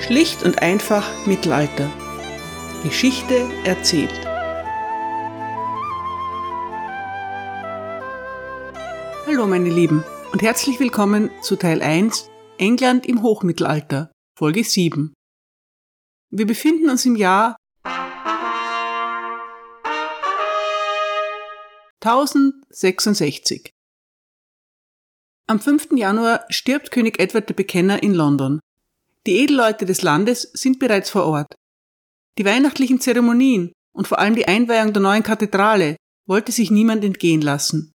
Schlicht 0.00 0.42
und 0.42 0.62
einfach 0.62 1.26
Mittelalter. 1.26 1.90
Geschichte 2.82 3.48
erzählt. 3.64 4.12
Hallo 9.26 9.46
meine 9.46 9.68
Lieben 9.68 10.02
und 10.32 10.40
herzlich 10.40 10.80
willkommen 10.80 11.30
zu 11.42 11.56
Teil 11.56 11.82
1 11.82 12.30
England 12.56 13.06
im 13.06 13.22
Hochmittelalter, 13.22 14.10
Folge 14.36 14.64
7. 14.64 15.12
Wir 16.30 16.46
befinden 16.46 16.88
uns 16.88 17.04
im 17.04 17.16
Jahr 17.16 17.56
1066. 22.02 23.70
Am 25.46 25.60
5. 25.60 25.88
Januar 25.92 26.46
stirbt 26.48 26.90
König 26.90 27.20
Edward 27.20 27.50
der 27.50 27.54
Bekenner 27.54 28.02
in 28.02 28.14
London. 28.14 28.60
Die 29.26 29.36
Edelleute 29.36 29.84
des 29.84 30.02
Landes 30.02 30.50
sind 30.54 30.78
bereits 30.78 31.10
vor 31.10 31.26
Ort. 31.26 31.54
Die 32.38 32.44
weihnachtlichen 32.44 33.00
Zeremonien 33.00 33.72
und 33.92 34.08
vor 34.08 34.18
allem 34.18 34.34
die 34.34 34.48
Einweihung 34.48 34.92
der 34.92 35.02
neuen 35.02 35.22
Kathedrale 35.22 35.96
wollte 36.26 36.52
sich 36.52 36.70
niemand 36.70 37.04
entgehen 37.04 37.42
lassen. 37.42 37.92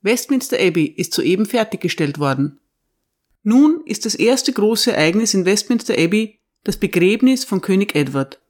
Westminster 0.00 0.58
Abbey 0.58 0.86
ist 0.86 1.12
soeben 1.12 1.44
fertiggestellt 1.44 2.18
worden. 2.18 2.60
Nun 3.42 3.82
ist 3.84 4.06
das 4.06 4.14
erste 4.14 4.52
große 4.52 4.92
Ereignis 4.92 5.34
in 5.34 5.44
Westminster 5.44 5.94
Abbey 5.94 6.38
das 6.64 6.76
Begräbnis 6.76 7.44
von 7.44 7.60
König 7.60 7.94
Edward. 7.94 8.40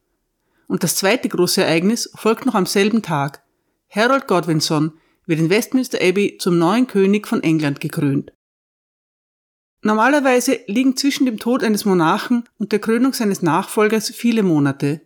Und 0.66 0.82
das 0.82 0.96
zweite 0.96 1.28
große 1.28 1.62
Ereignis 1.62 2.10
folgt 2.14 2.46
noch 2.46 2.54
am 2.54 2.66
selben 2.66 3.02
Tag. 3.02 3.42
Harold 3.88 4.28
Godwinson 4.28 4.92
wird 5.26 5.40
in 5.40 5.50
Westminster 5.50 5.98
Abbey 6.00 6.36
zum 6.38 6.58
neuen 6.58 6.86
König 6.86 7.26
von 7.26 7.42
England 7.42 7.80
gekrönt. 7.80 8.32
Normalerweise 9.82 10.60
liegen 10.66 10.96
zwischen 10.96 11.24
dem 11.24 11.38
Tod 11.38 11.62
eines 11.62 11.84
Monarchen 11.84 12.44
und 12.58 12.72
der 12.72 12.80
Krönung 12.80 13.12
seines 13.12 13.42
Nachfolgers 13.42 14.10
viele 14.10 14.42
Monate. 14.42 15.00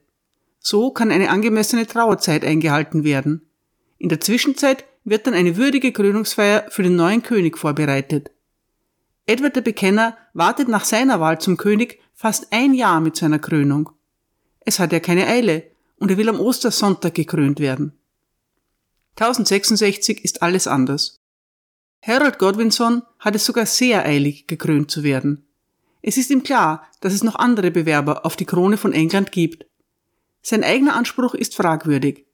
So 0.60 0.90
kann 0.90 1.10
eine 1.10 1.30
angemessene 1.30 1.86
Trauerzeit 1.86 2.44
eingehalten 2.44 3.04
werden. 3.04 3.42
In 3.98 4.08
der 4.08 4.20
Zwischenzeit 4.20 4.84
wird 5.04 5.26
dann 5.26 5.34
eine 5.34 5.56
würdige 5.56 5.92
Krönungsfeier 5.92 6.66
für 6.70 6.82
den 6.82 6.96
neuen 6.96 7.22
König 7.22 7.58
vorbereitet. 7.58 8.30
Edward 9.26 9.56
der 9.56 9.60
Bekenner 9.60 10.16
wartet 10.32 10.68
nach 10.68 10.84
seiner 10.84 11.20
Wahl 11.20 11.40
zum 11.40 11.56
König 11.56 12.00
fast 12.14 12.48
ein 12.52 12.74
Jahr 12.74 13.00
mit 13.00 13.16
seiner 13.16 13.38
Krönung. 13.38 13.90
Es 14.60 14.78
hat 14.78 14.92
ja 14.92 15.00
keine 15.00 15.26
Eile 15.26 15.64
und 15.98 16.10
er 16.10 16.16
will 16.16 16.28
am 16.28 16.40
Ostersonntag 16.40 17.14
gekrönt 17.14 17.60
werden. 17.60 17.92
1066 19.16 20.24
ist 20.24 20.42
alles 20.42 20.66
anders. 20.66 21.21
Harold 22.04 22.40
Godwinson 22.40 23.02
hat 23.20 23.36
es 23.36 23.46
sogar 23.46 23.64
sehr 23.64 24.04
eilig, 24.04 24.48
gekrönt 24.48 24.90
zu 24.90 25.04
werden. 25.04 25.46
Es 26.02 26.16
ist 26.16 26.30
ihm 26.30 26.42
klar, 26.42 26.84
dass 27.00 27.12
es 27.12 27.22
noch 27.22 27.36
andere 27.36 27.70
Bewerber 27.70 28.26
auf 28.26 28.34
die 28.34 28.44
Krone 28.44 28.76
von 28.76 28.92
England 28.92 29.30
gibt. 29.30 29.66
Sein 30.42 30.64
eigener 30.64 30.96
Anspruch 30.96 31.34
ist 31.34 31.54
fragwürdig. 31.54 32.26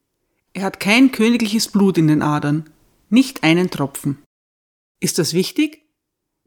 Er 0.55 0.63
hat 0.63 0.81
kein 0.81 1.13
königliches 1.13 1.69
Blut 1.69 1.99
in 1.99 2.09
den 2.09 2.23
Adern, 2.23 2.71
nicht 3.11 3.45
einen 3.45 3.69
Tropfen. 3.69 4.25
Ist 5.01 5.19
das 5.19 5.35
wichtig? 5.35 5.83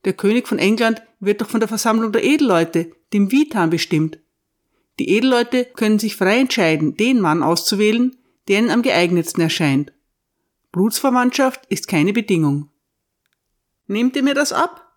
Der 0.03 0.14
König 0.14 0.47
von 0.47 0.58
England 0.58 1.03
wird 1.19 1.42
doch 1.42 1.49
von 1.49 1.59
der 1.59 1.69
Versammlung 1.69 2.11
der 2.11 2.23
Edelleute, 2.23 2.92
dem 3.14 3.31
Vitan, 3.31 3.69
bestimmt. 3.69 4.17
Die 4.97 5.09
Edelleute 5.09 5.66
können 5.66 5.99
sich 5.99 6.16
frei 6.16 6.39
entscheiden, 6.39 6.97
den 6.97 7.22
Mann 7.22 7.44
auszuwählen, 7.44 8.17
der 8.47 8.59
ihnen 8.59 8.72
am 8.72 8.81
geeignetsten 8.81 9.44
erscheint. 9.44 9.94
Blutsverwandtschaft 10.72 11.67
ist 11.67 11.88
keine 11.88 12.14
Bedingung. 12.14 12.70
Nehmt 13.92 14.16
ihr 14.16 14.23
mir 14.23 14.36
das 14.36 14.53
ab? 14.53 14.89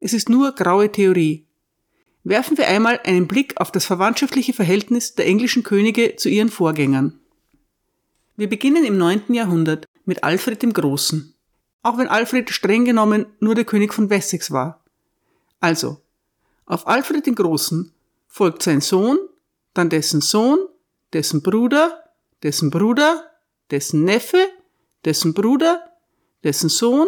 Es 0.00 0.12
ist 0.14 0.28
nur 0.28 0.50
graue 0.56 0.90
Theorie. 0.90 1.46
Werfen 2.24 2.58
wir 2.58 2.66
einmal 2.66 2.98
einen 3.04 3.28
Blick 3.28 3.60
auf 3.60 3.70
das 3.70 3.84
verwandtschaftliche 3.84 4.52
Verhältnis 4.52 5.14
der 5.14 5.26
englischen 5.28 5.62
Könige 5.62 6.16
zu 6.16 6.28
ihren 6.28 6.48
Vorgängern. 6.48 7.20
Wir 8.34 8.48
beginnen 8.48 8.84
im 8.84 8.98
9. 8.98 9.32
Jahrhundert 9.32 9.86
mit 10.06 10.24
Alfred 10.24 10.60
dem 10.60 10.72
Großen, 10.72 11.36
auch 11.84 11.98
wenn 11.98 12.08
Alfred 12.08 12.50
streng 12.50 12.84
genommen 12.84 13.26
nur 13.38 13.54
der 13.54 13.64
König 13.64 13.94
von 13.94 14.10
Wessex 14.10 14.50
war. 14.50 14.82
Also, 15.60 15.98
auf 16.66 16.88
Alfred 16.88 17.26
den 17.26 17.36
Großen 17.36 17.92
folgt 18.26 18.64
sein 18.64 18.80
Sohn, 18.80 19.20
dann 19.72 19.88
dessen 19.88 20.20
Sohn, 20.20 20.58
dessen 21.12 21.44
Bruder, 21.44 22.10
dessen 22.42 22.70
Bruder, 22.70 23.30
dessen 23.70 24.02
Neffe, 24.02 24.48
dessen 25.04 25.32
Bruder, 25.32 25.92
dessen 26.42 26.68
Sohn, 26.68 27.06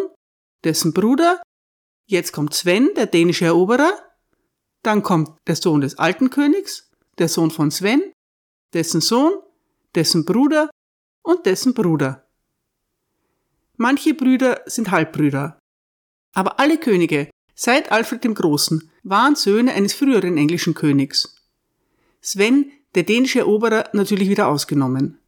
dessen 0.63 0.93
Bruder, 0.93 1.41
jetzt 2.05 2.31
kommt 2.31 2.53
Sven, 2.53 2.89
der 2.95 3.07
dänische 3.07 3.45
Eroberer, 3.45 3.91
dann 4.81 5.01
kommt 5.01 5.37
der 5.47 5.55
Sohn 5.55 5.81
des 5.81 5.97
alten 5.97 6.29
Königs, 6.29 6.91
der 7.17 7.29
Sohn 7.29 7.51
von 7.51 7.71
Sven, 7.71 8.01
dessen 8.73 9.01
Sohn, 9.01 9.33
dessen 9.95 10.25
Bruder 10.25 10.69
und 11.21 11.45
dessen 11.45 11.73
Bruder. 11.73 12.27
Manche 13.77 14.13
Brüder 14.13 14.61
sind 14.65 14.91
Halbbrüder. 14.91 15.57
Aber 16.33 16.59
alle 16.59 16.77
Könige, 16.77 17.29
seit 17.55 17.91
Alfred 17.91 18.23
dem 18.23 18.33
Großen, 18.33 18.91
waren 19.03 19.35
Söhne 19.35 19.73
eines 19.73 19.93
früheren 19.93 20.37
englischen 20.37 20.73
Königs. 20.73 21.35
Sven, 22.21 22.71
der 22.95 23.03
dänische 23.03 23.39
Eroberer, 23.39 23.89
natürlich 23.93 24.29
wieder 24.29 24.47
ausgenommen. 24.47 25.19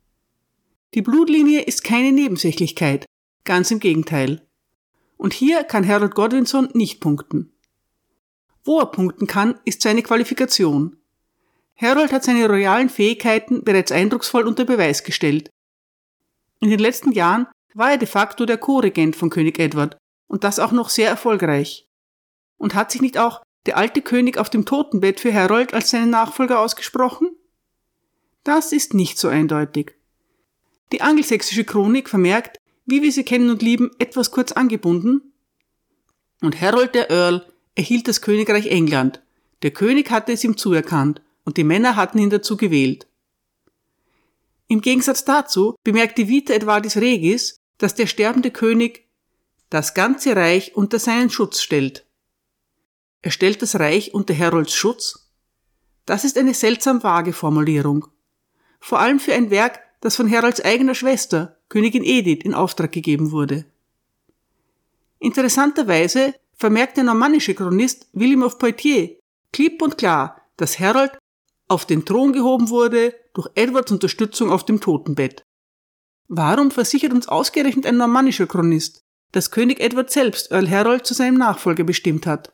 Die 0.93 1.01
Blutlinie 1.01 1.61
ist 1.61 1.83
keine 1.83 2.11
Nebensächlichkeit, 2.11 3.05
ganz 3.43 3.71
im 3.71 3.79
Gegenteil. 3.79 4.44
Und 5.25 5.33
hier 5.33 5.63
kann 5.63 5.87
Harold 5.87 6.13
Godwinson 6.13 6.69
nicht 6.73 6.99
punkten. 6.99 7.51
Wo 8.63 8.77
er 8.77 8.85
punkten 8.85 9.25
kann, 9.25 9.59
ist 9.65 9.81
seine 9.81 10.03
Qualifikation. 10.03 10.97
Harold 11.75 12.11
hat 12.11 12.23
seine 12.23 12.47
royalen 12.47 12.89
Fähigkeiten 12.89 13.63
bereits 13.63 13.91
eindrucksvoll 13.91 14.45
unter 14.45 14.65
Beweis 14.65 15.03
gestellt. 15.03 15.49
In 16.59 16.69
den 16.69 16.77
letzten 16.77 17.11
Jahren 17.11 17.47
war 17.73 17.89
er 17.89 17.97
de 17.97 18.07
facto 18.07 18.45
der 18.45 18.59
Co-Regent 18.59 19.15
von 19.15 19.31
König 19.31 19.57
Edward 19.57 19.97
und 20.27 20.43
das 20.43 20.59
auch 20.59 20.71
noch 20.71 20.89
sehr 20.89 21.09
erfolgreich. 21.09 21.87
Und 22.59 22.75
hat 22.75 22.91
sich 22.91 23.01
nicht 23.01 23.17
auch 23.17 23.41
der 23.65 23.77
alte 23.77 24.03
König 24.03 24.37
auf 24.37 24.51
dem 24.51 24.63
Totenbett 24.63 25.19
für 25.19 25.33
Harold 25.33 25.73
als 25.73 25.89
seinen 25.89 26.11
Nachfolger 26.11 26.59
ausgesprochen? 26.59 27.35
Das 28.43 28.71
ist 28.71 28.93
nicht 28.93 29.17
so 29.17 29.27
eindeutig. 29.27 29.95
Die 30.91 31.01
angelsächsische 31.01 31.63
Chronik 31.63 32.09
vermerkt, 32.09 32.59
wie 32.85 33.01
wir 33.01 33.11
sie 33.11 33.23
kennen 33.23 33.49
und 33.49 33.61
lieben, 33.61 33.91
etwas 33.99 34.31
kurz 34.31 34.51
angebunden. 34.51 35.33
Und 36.41 36.59
Harold 36.61 36.95
der 36.95 37.09
Earl 37.09 37.45
erhielt 37.75 38.07
das 38.07 38.21
Königreich 38.21 38.67
England. 38.67 39.21
Der 39.61 39.71
König 39.71 40.11
hatte 40.11 40.31
es 40.31 40.43
ihm 40.43 40.57
zuerkannt 40.57 41.21
und 41.43 41.57
die 41.57 41.63
Männer 41.63 41.95
hatten 41.95 42.19
ihn 42.19 42.29
dazu 42.29 42.57
gewählt. 42.57 43.07
Im 44.67 44.81
Gegensatz 44.81 45.25
dazu 45.25 45.75
bemerkte 45.83 46.27
Vita 46.27 46.53
Edvardis 46.53 46.97
Regis, 46.97 47.57
dass 47.77 47.95
der 47.95 48.07
sterbende 48.07 48.51
König 48.51 49.07
das 49.69 49.93
ganze 49.93 50.35
Reich 50.35 50.75
unter 50.75 50.99
seinen 50.99 51.29
Schutz 51.29 51.61
stellt. 51.61 52.05
Er 53.21 53.31
stellt 53.31 53.61
das 53.61 53.79
Reich 53.79 54.13
unter 54.13 54.37
Harolds 54.37 54.75
Schutz? 54.75 55.31
Das 56.05 56.23
ist 56.23 56.37
eine 56.37 56.53
seltsam 56.53 57.01
vage 57.03 57.33
Formulierung. 57.33 58.07
Vor 58.79 58.99
allem 58.99 59.19
für 59.19 59.33
ein 59.33 59.49
Werk, 59.49 59.79
das 60.05 60.15
von 60.15 60.29
Harolds 60.29 60.61
eigener 60.63 60.93
Schwester, 60.93 61.57
Königin 61.67 62.03
Edith 62.03 62.45
in 62.45 62.53
Auftrag 62.53 62.91
gegeben 62.91 63.31
wurde. 63.31 63.65
Interessanterweise 65.17 66.35
vermerkt 66.53 66.97
der 66.97 67.05
normannische 67.05 67.55
Chronist 67.55 68.07
William 68.13 68.43
of 68.43 68.59
Poitiers 68.59 69.13
klipp 69.51 69.81
und 69.81 69.97
klar, 69.97 70.39
dass 70.57 70.79
Harold 70.79 71.17
auf 71.67 71.87
den 71.87 72.05
Thron 72.05 72.33
gehoben 72.33 72.69
wurde 72.69 73.15
durch 73.33 73.49
Edwards 73.55 73.91
Unterstützung 73.91 74.51
auf 74.51 74.63
dem 74.63 74.79
Totenbett. 74.79 75.43
Warum 76.27 76.69
versichert 76.69 77.11
uns 77.11 77.27
ausgerechnet 77.27 77.87
ein 77.87 77.97
normannischer 77.97 78.45
Chronist, 78.45 79.01
dass 79.31 79.49
König 79.49 79.79
Edward 79.79 80.11
selbst 80.11 80.51
Earl 80.51 80.69
Harold 80.69 81.07
zu 81.07 81.15
seinem 81.15 81.39
Nachfolger 81.39 81.83
bestimmt 81.83 82.27
hat? 82.27 82.53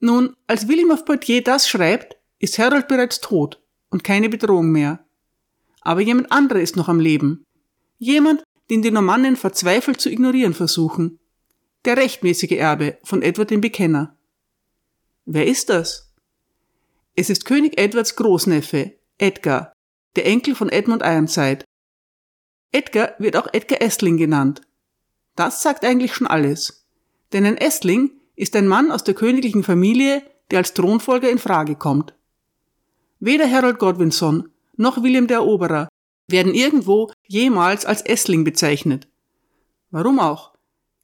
Nun, 0.00 0.34
als 0.46 0.66
William 0.66 0.92
of 0.92 1.04
Poitiers 1.04 1.44
das 1.44 1.68
schreibt, 1.68 2.16
ist 2.38 2.58
Harold 2.58 2.88
bereits 2.88 3.20
tot 3.20 3.60
und 3.90 4.02
keine 4.02 4.30
Bedrohung 4.30 4.72
mehr. 4.72 5.03
Aber 5.84 6.00
jemand 6.00 6.32
anderer 6.32 6.60
ist 6.60 6.76
noch 6.76 6.88
am 6.88 6.98
Leben, 6.98 7.44
Jemand, 7.98 8.42
den 8.70 8.82
die 8.82 8.90
Normannen 8.90 9.36
verzweifelt 9.36 10.00
zu 10.00 10.10
ignorieren 10.10 10.54
versuchen. 10.54 11.18
Der 11.84 11.96
rechtmäßige 11.96 12.52
Erbe 12.52 12.98
von 13.02 13.22
Edward 13.22 13.50
dem 13.50 13.60
Bekenner. 13.60 14.16
Wer 15.24 15.46
ist 15.46 15.70
das? 15.70 16.12
Es 17.14 17.30
ist 17.30 17.44
König 17.44 17.78
Edwards 17.78 18.16
Großneffe, 18.16 18.92
Edgar, 19.18 19.72
der 20.16 20.26
Enkel 20.26 20.54
von 20.54 20.68
Edmund 20.68 21.02
Ironside. 21.02 21.64
Edgar 22.72 23.14
wird 23.18 23.36
auch 23.36 23.46
Edgar 23.52 23.80
Essling 23.80 24.16
genannt. 24.16 24.62
Das 25.36 25.62
sagt 25.62 25.84
eigentlich 25.84 26.14
schon 26.14 26.26
alles. 26.26 26.86
Denn 27.32 27.46
ein 27.46 27.56
Essling 27.56 28.10
ist 28.36 28.56
ein 28.56 28.66
Mann 28.66 28.90
aus 28.90 29.04
der 29.04 29.14
königlichen 29.14 29.62
Familie, 29.62 30.22
der 30.50 30.58
als 30.58 30.74
Thronfolger 30.74 31.30
in 31.30 31.38
Frage 31.38 31.76
kommt. 31.76 32.14
Weder 33.20 33.50
Harold 33.50 33.78
Godwinson 33.78 34.50
noch 34.76 35.02
William 35.02 35.26
der 35.26 35.38
Eroberer 35.38 35.88
werden 36.28 36.54
irgendwo 36.54 37.10
jemals 37.26 37.84
als 37.84 38.02
Essling 38.02 38.44
bezeichnet. 38.44 39.08
Warum 39.90 40.18
auch? 40.18 40.54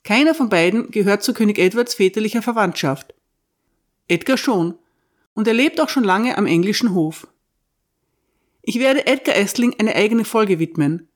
Keiner 0.02 0.34
von 0.34 0.48
beiden 0.48 0.90
gehört 0.90 1.22
zu 1.22 1.34
König 1.34 1.58
Edwards 1.58 1.94
väterlicher 1.94 2.42
Verwandtschaft. 2.42 3.14
Edgar 4.08 4.36
schon. 4.36 4.74
und 5.34 5.46
er 5.46 5.54
lebt 5.54 5.80
auch 5.80 5.88
schon 5.88 6.04
lange 6.04 6.36
am 6.36 6.46
englischen 6.46 6.92
Hof. 6.92 7.28
Ich 8.62 8.78
werde 8.78 9.06
Edgar 9.06 9.36
Essling 9.36 9.74
eine 9.78 9.94
eigene 9.94 10.24
Folge 10.24 10.58
widmen. 10.58 11.08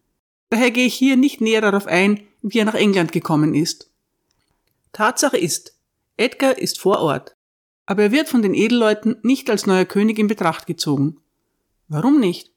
Daher 0.51 0.71
gehe 0.71 0.87
ich 0.87 0.95
hier 0.95 1.17
nicht 1.17 1.41
näher 1.41 1.61
darauf 1.61 1.87
ein, 1.87 2.27
wie 2.41 2.59
er 2.59 2.65
nach 2.65 2.75
England 2.75 3.11
gekommen 3.11 3.55
ist. 3.55 3.91
Tatsache 4.93 5.37
ist, 5.37 5.77
Edgar 6.17 6.57
ist 6.57 6.79
vor 6.79 7.01
Ort, 7.01 7.35
aber 7.87 8.05
er 8.05 8.13
wird 8.13 8.29
von 8.29 8.41
den 8.41 8.55
Edelleuten 8.55 9.17
nicht 9.23 9.51
als 9.51 9.67
neuer 9.67 9.85
König 9.85 10.19
in 10.19 10.29
Betracht 10.29 10.67
gezogen. 10.67 11.21
Warum 11.95 12.19
nicht? 12.19 12.51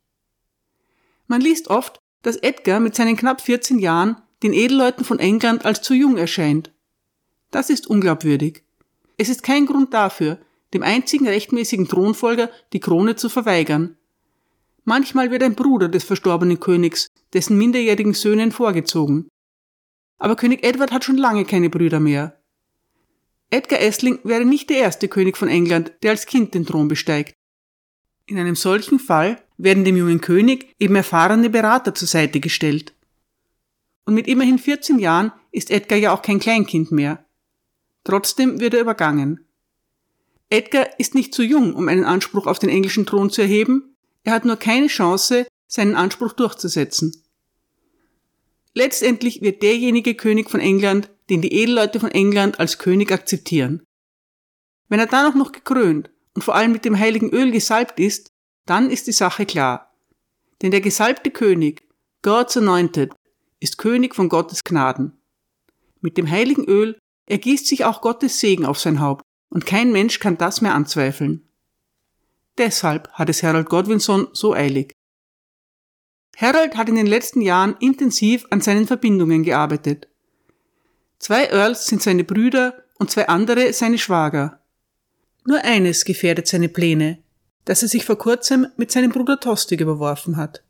Man 1.27 1.41
liest 1.41 1.67
oft, 1.67 2.01
dass 2.23 2.37
Edgar 2.37 2.79
mit 2.79 2.95
seinen 2.95 3.15
knapp 3.15 3.39
14 3.39 3.77
Jahren 3.77 4.17
den 4.41 4.51
Edelleuten 4.51 5.05
von 5.05 5.19
England 5.19 5.63
als 5.63 5.83
zu 5.83 5.93
jung 5.93 6.17
erscheint. 6.17 6.73
Das 7.51 7.69
ist 7.69 7.85
unglaubwürdig. 7.85 8.63
Es 9.15 9.29
ist 9.29 9.43
kein 9.43 9.67
Grund 9.67 9.93
dafür, 9.93 10.39
dem 10.73 10.81
einzigen 10.81 11.27
rechtmäßigen 11.27 11.87
Thronfolger 11.87 12.49
die 12.73 12.79
Krone 12.79 13.15
zu 13.15 13.29
verweigern. 13.29 13.95
Manchmal 14.85 15.29
wird 15.29 15.43
ein 15.43 15.53
Bruder 15.53 15.87
des 15.87 16.03
verstorbenen 16.03 16.59
Königs 16.59 17.05
dessen 17.31 17.59
minderjährigen 17.59 18.15
Söhnen 18.15 18.51
vorgezogen. 18.51 19.27
Aber 20.17 20.35
König 20.35 20.63
Edward 20.63 20.91
hat 20.91 21.03
schon 21.03 21.17
lange 21.17 21.45
keine 21.45 21.69
Brüder 21.69 21.99
mehr. 21.99 22.41
Edgar 23.51 23.81
Essling 23.81 24.17
wäre 24.23 24.45
nicht 24.45 24.71
der 24.71 24.77
erste 24.77 25.07
König 25.07 25.37
von 25.37 25.47
England, 25.47 25.93
der 26.01 26.09
als 26.09 26.25
Kind 26.25 26.55
den 26.55 26.65
Thron 26.65 26.87
besteigt. 26.87 27.36
In 28.27 28.37
einem 28.37 28.57
solchen 28.57 28.99
Fall 28.99 29.41
werden 29.57 29.85
dem 29.85 29.95
jungen 29.95 30.19
König 30.19 30.75
eben 30.79 30.95
erfahrene 30.95 31.49
Berater 31.49 31.95
zur 31.95 32.09
Seite 32.09 32.41
gestellt. 32.41 32.93
Und 34.05 34.13
mit 34.13 34.27
immerhin 34.27 34.59
14 34.59 34.99
Jahren 34.99 35.31
ist 35.51 35.71
Edgar 35.71 35.97
ja 35.97 36.13
auch 36.13 36.21
kein 36.21 36.39
Kleinkind 36.39 36.91
mehr. 36.91 37.25
Trotzdem 38.03 38.59
wird 38.59 38.73
er 38.73 38.81
übergangen. 38.81 39.45
Edgar 40.49 40.99
ist 40.99 41.15
nicht 41.15 41.33
zu 41.33 41.41
jung, 41.41 41.73
um 41.73 41.87
einen 41.87 42.03
Anspruch 42.03 42.47
auf 42.47 42.59
den 42.59 42.69
englischen 42.69 43.05
Thron 43.05 43.29
zu 43.29 43.41
erheben, 43.41 43.95
er 44.23 44.33
hat 44.33 44.45
nur 44.45 44.57
keine 44.57 44.87
Chance, 44.87 45.47
seinen 45.67 45.95
Anspruch 45.95 46.33
durchzusetzen. 46.33 47.23
Letztendlich 48.73 49.41
wird 49.41 49.63
derjenige 49.63 50.15
König 50.15 50.49
von 50.49 50.59
England, 50.59 51.09
den 51.29 51.41
die 51.41 51.53
Edelleute 51.53 52.01
von 52.01 52.11
England 52.11 52.59
als 52.59 52.77
König 52.77 53.11
akzeptieren. 53.11 53.83
Wenn 54.89 54.99
er 54.99 55.07
dann 55.07 55.31
auch 55.31 55.35
noch 55.35 55.53
gekrönt 55.53 56.09
und 56.37 56.43
vor 56.43 56.53
allem 56.53 56.71
mit 56.71 56.85
dem 56.85 56.99
heiligen 56.99 57.31
Öl 57.31 57.49
gesalbt 57.49 57.99
ist, 57.99 58.31
dann 58.67 58.91
ist 58.91 59.07
die 59.07 59.11
Sache 59.11 59.47
klar. 59.47 59.91
Denn 60.61 60.69
der 60.69 60.81
gesalbte 60.81 61.31
König, 61.31 61.81
God's 62.21 62.55
Anointed, 62.55 63.11
ist 63.59 63.79
König 63.79 64.13
von 64.13 64.29
Gottes 64.29 64.63
Gnaden. 64.63 65.19
Mit 65.99 66.15
dem 66.15 66.29
heiligen 66.29 66.63
Öl 66.65 66.99
ergießt 67.25 67.65
sich 67.65 67.85
auch 67.85 68.01
Gottes 68.01 68.39
Segen 68.39 68.67
auf 68.67 68.77
sein 68.77 68.99
Haupt, 68.99 69.23
und 69.49 69.65
kein 69.65 69.91
Mensch 69.91 70.19
kann 70.19 70.37
das 70.37 70.61
mehr 70.61 70.75
anzweifeln. 70.75 71.49
Deshalb 72.59 73.11
hat 73.13 73.29
es 73.29 73.41
Harold 73.41 73.67
Godwinson 73.67 74.27
so 74.33 74.53
eilig. 74.53 74.93
Harold 76.37 76.77
hat 76.77 76.87
in 76.87 76.97
den 76.97 77.07
letzten 77.07 77.41
Jahren 77.41 77.77
intensiv 77.79 78.45
an 78.51 78.61
seinen 78.61 78.85
Verbindungen 78.85 79.41
gearbeitet. 79.41 80.07
Zwei 81.17 81.45
Earls 81.45 81.87
sind 81.87 82.03
seine 82.03 82.23
Brüder 82.23 82.83
und 82.99 83.09
zwei 83.09 83.27
andere 83.27 83.73
seine 83.73 83.97
Schwager. 83.97 84.61
Nur 85.47 85.63
eines 85.63 86.03
gefährdet 86.03 86.45
seine 86.45 86.67
Pläne, 86.67 87.23
dass 87.63 87.81
er 87.81 87.87
sich 87.87 88.03
vor 88.03 88.17
kurzem 88.17 88.67
mit 88.75 88.91
seinem 88.91 89.11
Bruder 89.11 89.39
Tostig 89.39 89.79
überworfen 89.79 90.35
hat. 90.35 90.61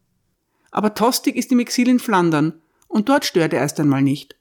Aber 0.70 0.94
Tostig 0.94 1.36
ist 1.36 1.52
im 1.52 1.58
Exil 1.58 1.88
in 1.88 1.98
Flandern 1.98 2.62
und 2.88 3.10
dort 3.10 3.26
stört 3.26 3.54
er 3.54 3.62
erst 3.62 3.80
einmal 3.80 4.04
nicht. 4.04 4.36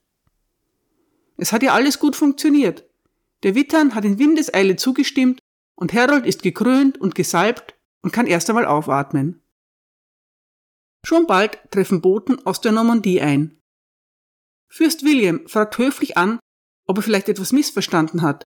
Es 1.38 1.52
hat 1.52 1.62
ja 1.62 1.72
alles 1.72 1.98
gut 1.98 2.16
funktioniert. 2.16 2.84
Der 3.44 3.54
Wittern 3.54 3.94
hat 3.94 4.04
in 4.04 4.18
Windeseile 4.18 4.76
zugestimmt 4.76 5.40
und 5.74 5.94
Harold 5.94 6.26
ist 6.26 6.42
gekrönt 6.42 7.00
und 7.00 7.14
gesalbt 7.14 7.74
und 8.02 8.12
kann 8.12 8.26
erst 8.26 8.50
einmal 8.50 8.66
aufatmen. 8.66 9.40
Schon 11.02 11.26
bald 11.26 11.58
treffen 11.70 12.02
Boten 12.02 12.44
aus 12.44 12.60
der 12.60 12.72
Normandie 12.72 13.22
ein. 13.22 13.58
Fürst 14.68 15.02
William 15.02 15.48
fragt 15.48 15.78
höflich 15.78 16.18
an, 16.18 16.38
ob 16.86 16.98
er 16.98 17.02
vielleicht 17.02 17.30
etwas 17.30 17.52
missverstanden 17.52 18.20
hat. 18.20 18.44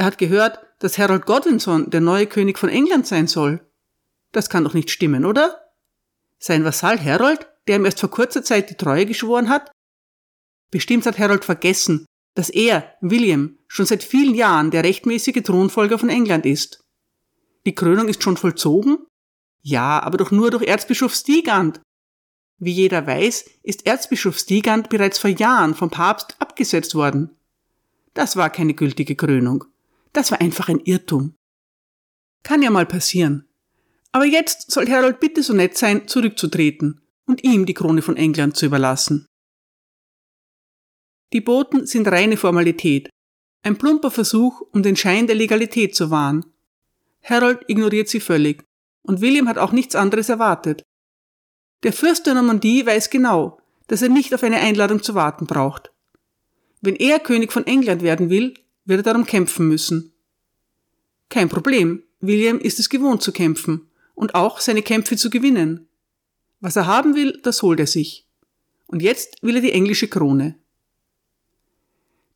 Er 0.00 0.06
hat 0.06 0.16
gehört, 0.16 0.60
dass 0.78 0.96
Harold 0.96 1.26
Godwinson 1.26 1.90
der 1.90 2.00
neue 2.00 2.26
König 2.26 2.58
von 2.58 2.70
England 2.70 3.06
sein 3.06 3.26
soll. 3.26 3.60
Das 4.32 4.48
kann 4.48 4.64
doch 4.64 4.72
nicht 4.72 4.90
stimmen, 4.90 5.26
oder? 5.26 5.60
Sein 6.38 6.64
Vasall 6.64 6.98
Harold, 7.04 7.46
der 7.68 7.76
ihm 7.76 7.84
erst 7.84 8.00
vor 8.00 8.10
kurzer 8.10 8.42
Zeit 8.42 8.70
die 8.70 8.76
Treue 8.76 9.04
geschworen 9.04 9.50
hat? 9.50 9.70
Bestimmt 10.70 11.04
hat 11.04 11.18
Harold 11.18 11.44
vergessen, 11.44 12.06
dass 12.34 12.48
er, 12.48 12.94
William, 13.02 13.58
schon 13.68 13.84
seit 13.84 14.02
vielen 14.02 14.34
Jahren 14.34 14.70
der 14.70 14.84
rechtmäßige 14.84 15.42
Thronfolger 15.42 15.98
von 15.98 16.08
England 16.08 16.46
ist. 16.46 16.80
Die 17.66 17.74
Krönung 17.74 18.08
ist 18.08 18.22
schon 18.22 18.38
vollzogen? 18.38 19.04
Ja, 19.60 20.02
aber 20.02 20.16
doch 20.16 20.30
nur 20.30 20.50
durch 20.50 20.62
Erzbischof 20.62 21.12
Stigand. 21.14 21.82
Wie 22.56 22.72
jeder 22.72 23.06
weiß, 23.06 23.44
ist 23.62 23.84
Erzbischof 23.84 24.38
Stigand 24.38 24.88
bereits 24.88 25.18
vor 25.18 25.28
Jahren 25.28 25.74
vom 25.74 25.90
Papst 25.90 26.36
abgesetzt 26.38 26.94
worden. 26.94 27.36
Das 28.14 28.36
war 28.36 28.48
keine 28.48 28.72
gültige 28.72 29.14
Krönung. 29.14 29.66
Das 30.12 30.30
war 30.30 30.40
einfach 30.40 30.68
ein 30.68 30.80
Irrtum. 30.80 31.34
Kann 32.42 32.62
ja 32.62 32.70
mal 32.70 32.86
passieren. 32.86 33.48
Aber 34.12 34.24
jetzt 34.24 34.70
soll 34.70 34.90
Harold 34.90 35.20
bitte 35.20 35.42
so 35.42 35.52
nett 35.52 35.76
sein, 35.76 36.08
zurückzutreten 36.08 37.00
und 37.26 37.44
ihm 37.44 37.64
die 37.66 37.74
Krone 37.74 38.02
von 38.02 38.16
England 38.16 38.56
zu 38.56 38.66
überlassen. 38.66 39.26
Die 41.32 41.40
Boten 41.40 41.86
sind 41.86 42.08
reine 42.08 42.36
Formalität, 42.36 43.08
ein 43.62 43.78
plumper 43.78 44.10
Versuch, 44.10 44.62
um 44.72 44.82
den 44.82 44.96
Schein 44.96 45.28
der 45.28 45.36
Legalität 45.36 45.94
zu 45.94 46.10
wahren. 46.10 46.44
Harold 47.22 47.60
ignoriert 47.68 48.08
sie 48.08 48.20
völlig, 48.20 48.64
und 49.02 49.20
William 49.20 49.48
hat 49.48 49.58
auch 49.58 49.70
nichts 49.70 49.94
anderes 49.94 50.28
erwartet. 50.28 50.82
Der 51.84 51.92
Fürst 51.92 52.26
der 52.26 52.34
Normandie 52.34 52.84
weiß 52.84 53.10
genau, 53.10 53.60
dass 53.86 54.02
er 54.02 54.08
nicht 54.08 54.34
auf 54.34 54.42
eine 54.42 54.58
Einladung 54.58 55.02
zu 55.02 55.14
warten 55.14 55.46
braucht. 55.46 55.92
Wenn 56.80 56.96
er 56.96 57.20
König 57.20 57.52
von 57.52 57.66
England 57.66 58.02
werden 58.02 58.30
will, 58.30 58.54
wird 58.90 59.00
er 59.00 59.04
darum 59.14 59.24
kämpfen 59.24 59.66
müssen. 59.68 60.12
Kein 61.30 61.48
Problem, 61.48 62.02
William 62.20 62.58
ist 62.58 62.78
es 62.78 62.90
gewohnt 62.90 63.22
zu 63.22 63.32
kämpfen 63.32 63.88
und 64.14 64.34
auch 64.34 64.60
seine 64.60 64.82
Kämpfe 64.82 65.16
zu 65.16 65.30
gewinnen. 65.30 65.88
Was 66.60 66.76
er 66.76 66.86
haben 66.86 67.14
will, 67.14 67.40
das 67.42 67.62
holt 67.62 67.80
er 67.80 67.86
sich. 67.86 68.26
Und 68.86 69.00
jetzt 69.00 69.42
will 69.42 69.56
er 69.56 69.62
die 69.62 69.72
englische 69.72 70.08
Krone. 70.08 70.56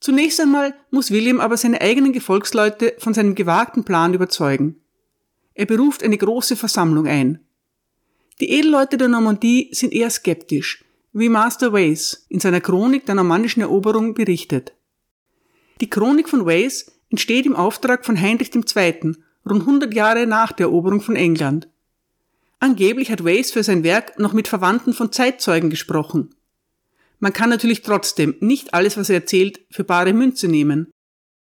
Zunächst 0.00 0.40
einmal 0.40 0.74
muss 0.90 1.10
William 1.10 1.40
aber 1.40 1.56
seine 1.56 1.80
eigenen 1.80 2.12
Gefolgsleute 2.12 2.94
von 2.98 3.12
seinem 3.12 3.34
gewagten 3.34 3.84
Plan 3.84 4.14
überzeugen. 4.14 4.80
Er 5.54 5.66
beruft 5.66 6.02
eine 6.02 6.18
große 6.18 6.56
Versammlung 6.56 7.06
ein. 7.06 7.40
Die 8.40 8.50
Edelleute 8.50 8.96
der 8.96 9.08
Normandie 9.08 9.68
sind 9.72 9.92
eher 9.92 10.10
skeptisch, 10.10 10.84
wie 11.12 11.28
Master 11.28 11.72
Ways 11.72 12.26
in 12.28 12.40
seiner 12.40 12.60
Chronik 12.60 13.06
der 13.06 13.14
normannischen 13.14 13.62
Eroberung 13.62 14.14
berichtet. 14.14 14.72
Die 15.80 15.90
Chronik 15.90 16.28
von 16.28 16.46
Ways 16.46 16.92
entsteht 17.10 17.46
im 17.46 17.56
Auftrag 17.56 18.04
von 18.04 18.20
Heinrich 18.20 18.54
II., 18.54 19.16
rund 19.48 19.60
100 19.60 19.92
Jahre 19.94 20.26
nach 20.26 20.52
der 20.52 20.66
Eroberung 20.66 21.00
von 21.00 21.16
England. 21.16 21.68
Angeblich 22.60 23.10
hat 23.10 23.24
Ways 23.24 23.50
für 23.50 23.62
sein 23.62 23.84
Werk 23.84 24.18
noch 24.18 24.32
mit 24.32 24.48
Verwandten 24.48 24.94
von 24.94 25.12
Zeitzeugen 25.12 25.70
gesprochen. 25.70 26.34
Man 27.18 27.32
kann 27.32 27.50
natürlich 27.50 27.82
trotzdem 27.82 28.36
nicht 28.40 28.74
alles, 28.74 28.96
was 28.96 29.10
er 29.10 29.16
erzählt, 29.16 29.60
für 29.70 29.84
bare 29.84 30.12
Münze 30.12 30.48
nehmen. 30.48 30.90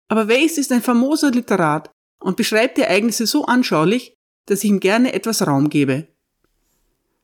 Aber 0.09 0.29
Weiss 0.29 0.59
ist 0.59 0.73
ein 0.73 0.83
famoser 0.83 1.31
Literat 1.31 1.91
und 2.21 2.37
beschreibt 2.37 2.77
die 2.77 2.83
Ereignisse 2.83 3.27
so 3.27 3.45
anschaulich, 3.45 4.15
dass 4.47 4.65
ich 4.65 4.71
ihm 4.71 4.81
gerne 4.81 5.13
etwas 5.13 5.47
Raum 5.47 5.69
gebe. 5.69 6.09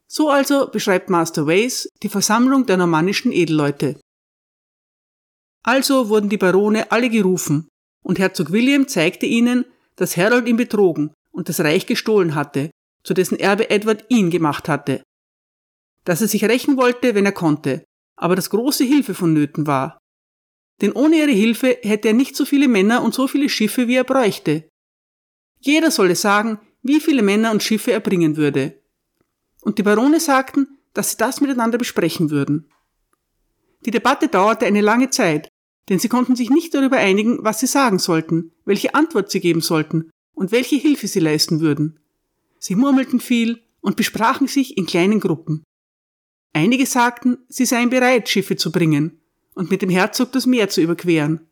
So 0.07 0.29
also 0.29 0.69
beschreibt 0.71 1.09
Master 1.09 1.47
Weiss 1.47 1.89
die 2.03 2.09
Versammlung 2.09 2.67
der 2.67 2.77
normannischen 2.77 3.33
Edelleute. 3.33 3.99
Also 5.63 6.09
wurden 6.09 6.29
die 6.29 6.39
Barone 6.39 6.91
alle 6.91 7.09
gerufen, 7.09 7.69
und 8.03 8.19
Herzog 8.19 8.51
William 8.51 8.89
zeigte 8.89 9.27
ihnen, 9.27 9.65
dass 9.97 10.17
Harold 10.17 10.49
ihn 10.49 10.57
betrogen 10.57 11.13
und 11.31 11.49
das 11.49 11.61
Reich 11.61 11.87
gestohlen 11.87 12.35
hatte, 12.35 12.71
zu 13.05 13.15
dessen 13.15 13.39
Erbe 13.39 13.71
Edward 13.71 14.05
ihn 14.09 14.31
gemacht 14.31 14.69
hatte. 14.69 15.03
Dass 16.05 16.21
er 16.21 16.29
sich 16.29 16.45
rächen 16.45 16.77
wollte, 16.77 17.15
wenn 17.15 17.27
er 17.27 17.33
konnte, 17.33 17.85
aber 18.17 18.35
dass 18.35 18.51
große 18.51 18.85
Hilfe 18.85 19.15
vonnöten 19.15 19.67
war. 19.67 19.99
Denn 20.81 20.93
ohne 20.93 21.17
ihre 21.17 21.31
Hilfe 21.31 21.79
hätte 21.83 22.09
er 22.09 22.15
nicht 22.15 22.35
so 22.35 22.45
viele 22.45 22.67
Männer 22.67 23.03
und 23.03 23.15
so 23.15 23.29
viele 23.29 23.49
Schiffe, 23.49 23.87
wie 23.87 23.97
er 23.97 24.05
bräuchte. 24.05 24.69
Jeder 25.61 25.93
solle 25.93 26.17
sagen, 26.17 26.59
wie 26.83 27.01
viele 27.01 27.23
Männer 27.23 27.53
und 27.53 27.63
Schiffe 27.63 27.93
er 27.93 28.01
bringen 28.01 28.37
würde. 28.37 28.83
Und 29.61 29.79
die 29.79 29.85
Barone 29.85 30.19
sagten, 30.19 30.79
dass 30.93 31.13
sie 31.13 31.17
das 31.19 31.41
miteinander 31.41 31.79
besprechen 31.79 32.31
würden. 32.31 32.69
Die 33.85 33.93
Debatte 33.93 34.29
dauerte 34.29 34.67
eine 34.67 34.81
lange 34.81 35.11
Zeit, 35.11 35.49
denn 35.89 35.99
sie 35.99 36.09
konnten 36.09 36.37
sich 36.37 36.51
nicht 36.51 36.75
darüber 36.75 36.97
einigen, 36.97 37.45
was 37.45 37.61
sie 37.61 37.67
sagen 37.67 37.99
sollten, 37.99 38.53
welche 38.65 38.95
Antwort 38.95 39.31
sie 39.31 39.41
geben 39.41 39.61
sollten 39.61 40.11
und 40.35 40.53
welche 40.53 40.77
Hilfe 40.77 41.09
sie 41.09 41.21
leisten 41.21 41.61
würden. 41.61 41.99
Sie 42.59 42.77
murmelten 42.77 43.21
viel 43.21 43.63
und 43.81 43.97
besprachen 43.97 44.47
sich 44.47 44.77
in 44.77 44.87
kleinen 44.87 45.21
Gruppen. 45.21 45.65
Einige 46.53 46.87
sagten, 46.87 47.39
sie 47.49 47.65
seien 47.65 47.91
bereit, 47.91 48.29
Schiffe 48.29 48.57
zu 48.57 48.71
bringen 48.71 49.21
und 49.55 49.71
mit 49.71 49.83
dem 49.83 49.91
Herzog 49.91 50.33
das 50.33 50.47
Meer 50.47 50.69
zu 50.69 50.81
überqueren. 50.81 51.49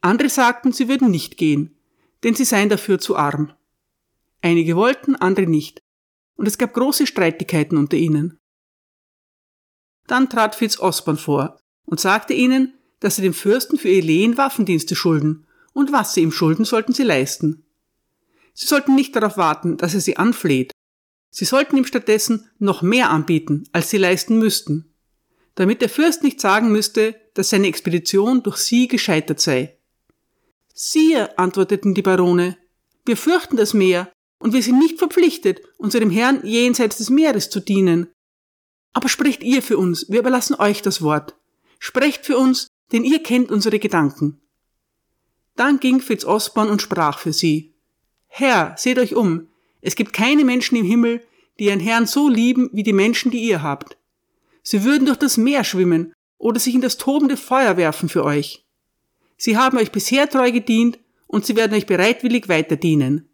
Andere 0.00 0.28
sagten, 0.28 0.72
sie 0.72 0.88
würden 0.88 1.10
nicht 1.10 1.36
gehen, 1.36 1.76
denn 2.22 2.34
sie 2.34 2.44
seien 2.44 2.68
dafür 2.68 2.98
zu 2.98 3.16
arm. 3.16 3.52
Einige 4.40 4.76
wollten, 4.76 5.16
andere 5.16 5.46
nicht, 5.46 5.82
und 6.36 6.46
es 6.46 6.58
gab 6.58 6.74
große 6.74 7.06
Streitigkeiten 7.06 7.76
unter 7.76 7.96
ihnen. 7.96 8.38
Dann 10.06 10.30
trat 10.30 10.54
Fitz 10.54 10.78
Osborne 10.78 11.18
vor 11.18 11.60
und 11.84 12.00
sagte 12.00 12.32
ihnen, 12.32 12.77
dass 13.00 13.16
sie 13.16 13.22
dem 13.22 13.34
Fürsten 13.34 13.78
für 13.78 13.88
ihr 13.88 14.02
Lehen 14.02 14.36
Waffendienste 14.36 14.96
schulden, 14.96 15.46
und 15.72 15.92
was 15.92 16.14
sie 16.14 16.22
ihm 16.22 16.32
schulden, 16.32 16.64
sollten 16.64 16.92
sie 16.92 17.04
leisten. 17.04 17.64
Sie 18.54 18.66
sollten 18.66 18.94
nicht 18.94 19.14
darauf 19.14 19.36
warten, 19.36 19.76
dass 19.76 19.94
er 19.94 20.00
sie 20.00 20.16
anfleht. 20.16 20.72
Sie 21.30 21.44
sollten 21.44 21.76
ihm 21.76 21.84
stattdessen 21.84 22.50
noch 22.58 22.82
mehr 22.82 23.10
anbieten, 23.10 23.64
als 23.72 23.90
sie 23.90 23.98
leisten 23.98 24.38
müssten, 24.38 24.92
damit 25.54 25.82
der 25.82 25.88
Fürst 25.88 26.22
nicht 26.22 26.40
sagen 26.40 26.72
müsste, 26.72 27.14
dass 27.34 27.50
seine 27.50 27.68
Expedition 27.68 28.42
durch 28.42 28.56
sie 28.56 28.88
gescheitert 28.88 29.40
sei. 29.40 29.78
Siehe, 30.74 31.38
antworteten 31.38 31.94
die 31.94 32.02
Barone, 32.02 32.56
wir 33.04 33.16
fürchten 33.16 33.56
das 33.56 33.74
Meer, 33.74 34.12
und 34.38 34.52
wir 34.52 34.62
sind 34.62 34.78
nicht 34.78 34.98
verpflichtet, 34.98 35.60
unserem 35.76 36.10
Herrn 36.10 36.44
jenseits 36.44 36.98
des 36.98 37.10
Meeres 37.10 37.50
zu 37.50 37.60
dienen. 37.60 38.08
Aber 38.92 39.08
sprecht 39.08 39.42
ihr 39.42 39.62
für 39.62 39.78
uns, 39.78 40.08
wir 40.08 40.20
überlassen 40.20 40.54
euch 40.54 40.82
das 40.82 41.02
Wort. 41.02 41.36
Sprecht 41.78 42.24
für 42.24 42.38
uns, 42.38 42.68
denn 42.92 43.04
ihr 43.04 43.22
kennt 43.22 43.50
unsere 43.50 43.78
Gedanken. 43.78 44.40
Dann 45.56 45.80
ging 45.80 46.00
Fitz 46.00 46.24
Osborn 46.24 46.68
und 46.68 46.82
sprach 46.82 47.18
für 47.18 47.32
sie. 47.32 47.74
Herr, 48.28 48.74
seht 48.76 48.98
euch 48.98 49.14
um. 49.14 49.48
Es 49.80 49.96
gibt 49.96 50.12
keine 50.12 50.44
Menschen 50.44 50.76
im 50.76 50.84
Himmel, 50.84 51.22
die 51.58 51.64
ihren 51.66 51.80
Herrn 51.80 52.06
so 52.06 52.28
lieben 52.28 52.70
wie 52.72 52.82
die 52.82 52.92
Menschen, 52.92 53.30
die 53.30 53.40
ihr 53.40 53.62
habt. 53.62 53.96
Sie 54.62 54.84
würden 54.84 55.06
durch 55.06 55.18
das 55.18 55.36
Meer 55.36 55.64
schwimmen 55.64 56.12
oder 56.36 56.60
sich 56.60 56.74
in 56.74 56.80
das 56.80 56.96
tobende 56.96 57.36
Feuer 57.36 57.76
werfen 57.76 58.08
für 58.08 58.24
euch. 58.24 58.64
Sie 59.36 59.56
haben 59.56 59.78
euch 59.78 59.92
bisher 59.92 60.28
treu 60.28 60.52
gedient 60.52 60.98
und 61.26 61.46
sie 61.46 61.56
werden 61.56 61.74
euch 61.74 61.86
bereitwillig 61.86 62.48
weiter 62.48 62.76
dienen. 62.76 63.28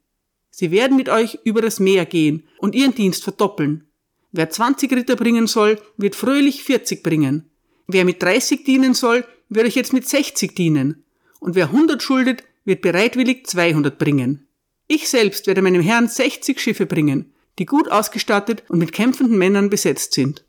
Sie 0.51 0.71
werden 0.71 0.97
mit 0.97 1.09
euch 1.09 1.39
über 1.45 1.61
das 1.61 1.81
Meer 1.81 2.07
gehen 2.07 2.45
und 2.59 2.75
ihren 2.75 2.95
Dienst 2.95 3.25
verdoppeln. 3.25 3.89
Wer 4.33 4.51
20 4.51 4.93
Ritter 4.93 5.17
bringen 5.17 5.47
soll, 5.47 5.81
wird 5.97 6.15
fröhlich 6.15 6.63
40 6.63 7.03
bringen. 7.03 7.51
Wer 7.87 8.05
mit 8.05 8.23
30 8.23 8.65
dienen 8.65 8.95
soll, 8.95 9.25
wird 9.49 9.67
euch 9.67 9.75
jetzt 9.75 9.93
mit 9.93 10.09
60 10.09 10.55
dienen. 10.55 11.05
Und 11.41 11.55
wer 11.55 11.67
100 11.67 12.03
schuldet, 12.03 12.45
wird 12.65 12.83
bereitwillig 12.83 13.47
200 13.47 13.99
bringen. 13.99 14.47
Ich 14.87 15.09
selbst 15.09 15.47
werde 15.47 15.63
meinem 15.63 15.83
Herrn 15.83 16.09
60 16.09 16.61
Schiffe 16.61 16.87
bringen, 16.87 17.33
die 17.59 17.67
gut 17.67 17.91
ausgestattet 17.91 18.65
und 18.69 18.79
mit 18.79 18.93
kämpfenden 18.93 19.39
Männern 19.39 19.71
besetzt 19.71 20.15
sind. 20.15 20.45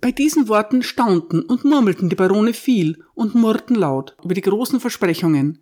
Bei 0.00 0.10
diesen 0.10 0.48
Worten 0.48 0.82
staunten 0.82 1.42
und 1.42 1.64
murmelten 1.64 2.08
die 2.08 2.16
Barone 2.16 2.54
viel 2.54 3.04
und 3.14 3.34
murrten 3.34 3.76
laut 3.76 4.16
über 4.24 4.34
die 4.34 4.40
großen 4.40 4.80
Versprechungen. 4.80 5.60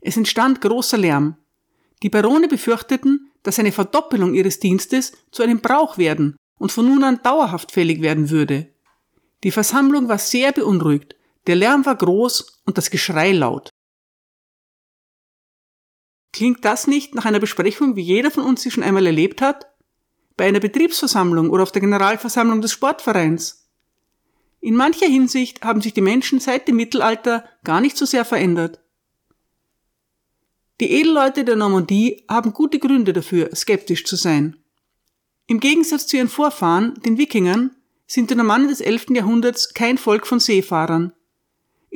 Es 0.00 0.16
entstand 0.16 0.60
großer 0.62 0.96
Lärm. 0.96 1.36
Die 2.02 2.08
Barone 2.08 2.48
befürchteten, 2.48 3.30
dass 3.42 3.58
eine 3.58 3.72
Verdoppelung 3.72 4.34
ihres 4.34 4.60
Dienstes 4.60 5.12
zu 5.30 5.42
einem 5.42 5.60
Brauch 5.60 5.98
werden 5.98 6.36
und 6.58 6.72
von 6.72 6.86
nun 6.86 7.04
an 7.04 7.20
dauerhaft 7.22 7.72
fällig 7.72 8.00
werden 8.00 8.30
würde. 8.30 8.68
Die 9.44 9.50
Versammlung 9.50 10.08
war 10.08 10.18
sehr 10.18 10.52
beunruhigt, 10.52 11.15
der 11.46 11.56
Lärm 11.56 11.86
war 11.86 11.96
groß 11.96 12.62
und 12.64 12.78
das 12.78 12.90
Geschrei 12.90 13.32
laut. 13.32 13.70
Klingt 16.32 16.64
das 16.64 16.86
nicht 16.86 17.14
nach 17.14 17.24
einer 17.24 17.40
Besprechung, 17.40 17.96
wie 17.96 18.02
jeder 18.02 18.30
von 18.30 18.44
uns 18.44 18.62
sie 18.62 18.70
schon 18.70 18.82
einmal 18.82 19.06
erlebt 19.06 19.40
hat? 19.40 19.66
Bei 20.36 20.46
einer 20.46 20.60
Betriebsversammlung 20.60 21.48
oder 21.48 21.62
auf 21.62 21.72
der 21.72 21.80
Generalversammlung 21.80 22.60
des 22.60 22.72
Sportvereins? 22.72 23.70
In 24.60 24.76
mancher 24.76 25.06
Hinsicht 25.06 25.62
haben 25.62 25.80
sich 25.80 25.94
die 25.94 26.02
Menschen 26.02 26.40
seit 26.40 26.68
dem 26.68 26.76
Mittelalter 26.76 27.48
gar 27.64 27.80
nicht 27.80 27.96
so 27.96 28.04
sehr 28.04 28.24
verändert. 28.24 28.80
Die 30.80 30.90
Edelleute 30.90 31.44
der 31.44 31.56
Normandie 31.56 32.24
haben 32.28 32.52
gute 32.52 32.78
Gründe 32.78 33.14
dafür, 33.14 33.54
skeptisch 33.54 34.04
zu 34.04 34.16
sein. 34.16 34.62
Im 35.46 35.60
Gegensatz 35.60 36.06
zu 36.06 36.16
ihren 36.16 36.28
Vorfahren, 36.28 37.00
den 37.02 37.16
Wikingern, 37.16 37.74
sind 38.06 38.30
die 38.30 38.34
Normannen 38.34 38.68
des 38.68 38.80
11. 38.80 39.06
Jahrhunderts 39.10 39.72
kein 39.72 39.96
Volk 39.96 40.26
von 40.26 40.38
Seefahrern. 40.38 41.12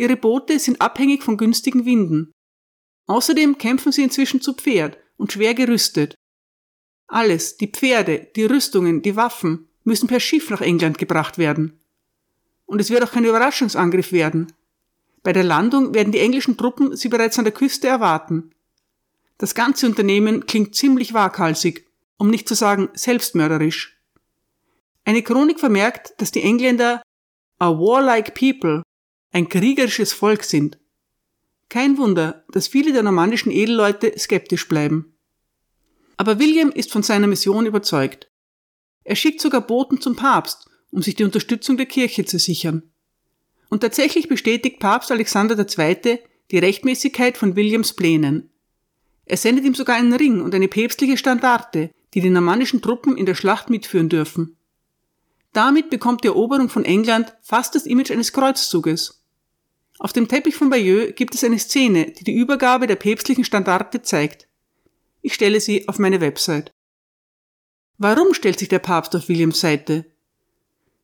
Ihre 0.01 0.17
Boote 0.17 0.59
sind 0.59 0.81
abhängig 0.81 1.23
von 1.23 1.37
günstigen 1.37 1.85
Winden. 1.85 2.33
Außerdem 3.07 3.59
kämpfen 3.59 3.93
sie 3.93 4.03
inzwischen 4.03 4.41
zu 4.41 4.55
Pferd 4.55 4.97
und 5.19 5.31
schwer 5.31 5.53
gerüstet. 5.53 6.15
Alles, 7.07 7.59
die 7.59 7.67
Pferde, 7.67 8.29
die 8.35 8.47
Rüstungen, 8.47 9.03
die 9.03 9.15
Waffen, 9.15 9.69
müssen 9.85 10.07
per 10.09 10.19
Schiff 10.19 10.49
nach 10.49 10.63
England 10.63 10.97
gebracht 10.97 11.37
werden. 11.37 11.79
Und 12.65 12.81
es 12.81 12.89
wird 12.89 13.05
auch 13.05 13.13
kein 13.13 13.27
Überraschungsangriff 13.27 14.11
werden. 14.11 14.51
Bei 15.23 15.35
der 15.35 15.45
Landung 15.45 15.93
werden 15.93 16.13
die 16.13 16.21
englischen 16.21 16.57
Truppen 16.57 16.97
sie 16.97 17.11
bereits 17.11 17.39
an 17.39 17.45
der 17.45 17.53
Küste 17.53 17.87
erwarten. 17.87 18.53
Das 19.37 19.55
ganze 19.55 19.85
Unternehmen 19.85 20.47
klingt 20.47 20.75
ziemlich 20.75 21.13
waghalsig, 21.13 21.87
um 22.17 22.31
nicht 22.31 22.49
zu 22.49 22.55
sagen 22.55 22.89
selbstmörderisch. 22.95 24.01
Eine 25.05 25.23
Chronik 25.23 25.61
vermerkt, 25.61 26.15
dass 26.17 26.31
die 26.31 26.43
Engländer 26.43 27.03
a 27.59 27.69
warlike 27.69 28.33
people, 28.33 28.83
ein 29.33 29.49
kriegerisches 29.49 30.13
Volk 30.13 30.45
sind. 30.45 30.79
Kein 31.69 31.99
Wunder, 31.99 32.45
dass 32.49 32.67
viele 32.67 32.93
der 32.93 33.03
normannischen 33.03 33.53
Edelleute 33.53 34.13
skeptisch 34.19 34.67
bleiben. 34.69 35.17
Aber 36.17 36.39
William 36.39 36.71
ist 36.71 36.91
von 36.91 37.03
seiner 37.03 37.29
Mission 37.29 37.65
überzeugt. 37.65 38.29
Er 39.05 39.17
schickt 39.17 39.41
sogar 39.41 39.61
Boten 39.61 40.01
zum 40.01 40.17
Papst, 40.17 40.69
um 40.91 41.03
sich 41.03 41.15
die 41.15 41.25
Unterstützung 41.25 41.77
der 41.77 41.87
Kirche 41.87 42.25
zu 42.25 42.39
sichern. 42.39 42.83
Und 43.69 43.81
tatsächlich 43.81 44.29
bestätigt 44.29 44.81
Papst 44.81 45.13
Alexander 45.13 45.57
II. 45.57 46.19
die 46.51 46.59
Rechtmäßigkeit 46.59 47.39
von 47.39 47.55
Williams 47.55 47.95
Plänen. 47.95 48.51
Er 49.25 49.37
sendet 49.37 49.65
ihm 49.65 49.77
sogar 49.77 49.97
einen 49.97 50.13
Ring 50.13 50.41
und 50.41 50.55
eine 50.57 50.67
päpstliche 50.67 51.17
Standarte, 51.17 51.91
die 52.15 52.21
die 52.21 52.31
normannischen 52.31 52.83
Truppen 52.83 53.17
in 53.17 53.27
der 53.27 53.37
Schlacht 53.37 53.71
mitführen 53.71 54.09
dürfen. 54.09 54.57
Damit 55.53 55.91
bekommt 55.91 56.25
die 56.25 56.29
Eroberung 56.29 56.69
von 56.69 56.85
England 56.85 57.33
fast 57.43 57.75
das 57.77 57.87
Image 57.87 58.11
eines 58.11 58.33
Kreuzzuges. 58.33 59.20
Auf 60.01 60.15
dem 60.15 60.29
Teppich 60.29 60.57
von 60.57 60.71
Bayeux 60.71 61.15
gibt 61.15 61.35
es 61.35 61.45
eine 61.45 61.59
Szene, 61.59 62.11
die 62.13 62.25
die 62.25 62.35
Übergabe 62.35 62.87
der 62.87 62.97
päpstlichen 62.97 63.45
Standarte 63.45 64.01
zeigt. 64.01 64.49
Ich 65.21 65.35
stelle 65.35 65.61
sie 65.61 65.87
auf 65.89 65.99
meine 65.99 66.23
Website. 66.23 66.73
Warum 67.99 68.33
stellt 68.33 68.59
sich 68.59 68.71
der 68.71 68.79
Papst 68.79 69.15
auf 69.15 69.29
Williams 69.29 69.61
Seite? 69.61 70.07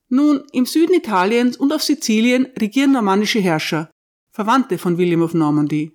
Nun, 0.09 0.43
im 0.51 0.65
Süden 0.65 0.95
Italiens 0.95 1.57
und 1.57 1.71
auf 1.73 1.83
Sizilien 1.83 2.47
regieren 2.59 2.91
normannische 2.91 3.39
Herrscher, 3.39 3.91
Verwandte 4.31 4.79
von 4.79 4.97
William 4.97 5.21
of 5.21 5.35
Normandy. 5.35 5.91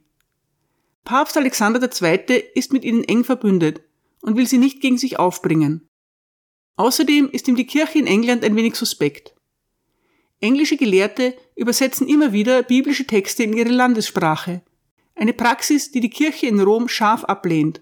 Papst 1.02 1.36
Alexander 1.36 1.82
II. 1.82 2.44
ist 2.54 2.72
mit 2.72 2.84
ihnen 2.84 3.02
eng 3.02 3.24
verbündet 3.24 3.82
und 4.20 4.36
will 4.36 4.46
sie 4.46 4.58
nicht 4.58 4.80
gegen 4.80 4.96
sich 4.96 5.18
aufbringen. 5.18 5.88
Außerdem 6.76 7.30
ist 7.30 7.48
ihm 7.48 7.56
die 7.56 7.66
Kirche 7.66 7.98
in 7.98 8.06
England 8.06 8.44
ein 8.44 8.54
wenig 8.54 8.76
suspekt. 8.76 9.34
Englische 10.42 10.76
Gelehrte 10.76 11.34
übersetzen 11.54 12.08
immer 12.08 12.32
wieder 12.32 12.64
biblische 12.64 13.06
Texte 13.06 13.44
in 13.44 13.52
ihre 13.52 13.68
Landessprache, 13.70 14.60
eine 15.14 15.32
Praxis, 15.32 15.92
die 15.92 16.00
die 16.00 16.10
Kirche 16.10 16.46
in 16.48 16.58
Rom 16.58 16.88
scharf 16.88 17.22
ablehnt. 17.24 17.80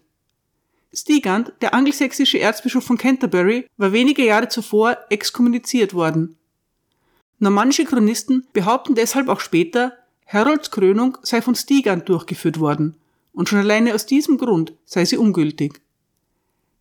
Stigand, 0.92 1.52
der 1.62 1.72
angelsächsische 1.72 2.38
Erzbischof 2.38 2.84
von 2.84 2.98
Canterbury, 2.98 3.66
war 3.78 3.92
wenige 3.92 4.24
Jahre 4.24 4.48
zuvor 4.48 4.98
exkommuniziert 5.08 5.94
worden. 5.94 6.36
Normannische 7.38 7.86
Chronisten 7.86 8.46
behaupten 8.52 8.94
deshalb 8.94 9.28
auch 9.28 9.40
später, 9.40 9.96
Harolds 10.26 10.70
Krönung 10.70 11.16
sei 11.22 11.40
von 11.40 11.54
Stigand 11.54 12.08
durchgeführt 12.10 12.60
worden, 12.60 12.96
und 13.32 13.48
schon 13.48 13.60
alleine 13.60 13.94
aus 13.94 14.04
diesem 14.04 14.36
Grund 14.36 14.74
sei 14.84 15.06
sie 15.06 15.16
ungültig. 15.16 15.80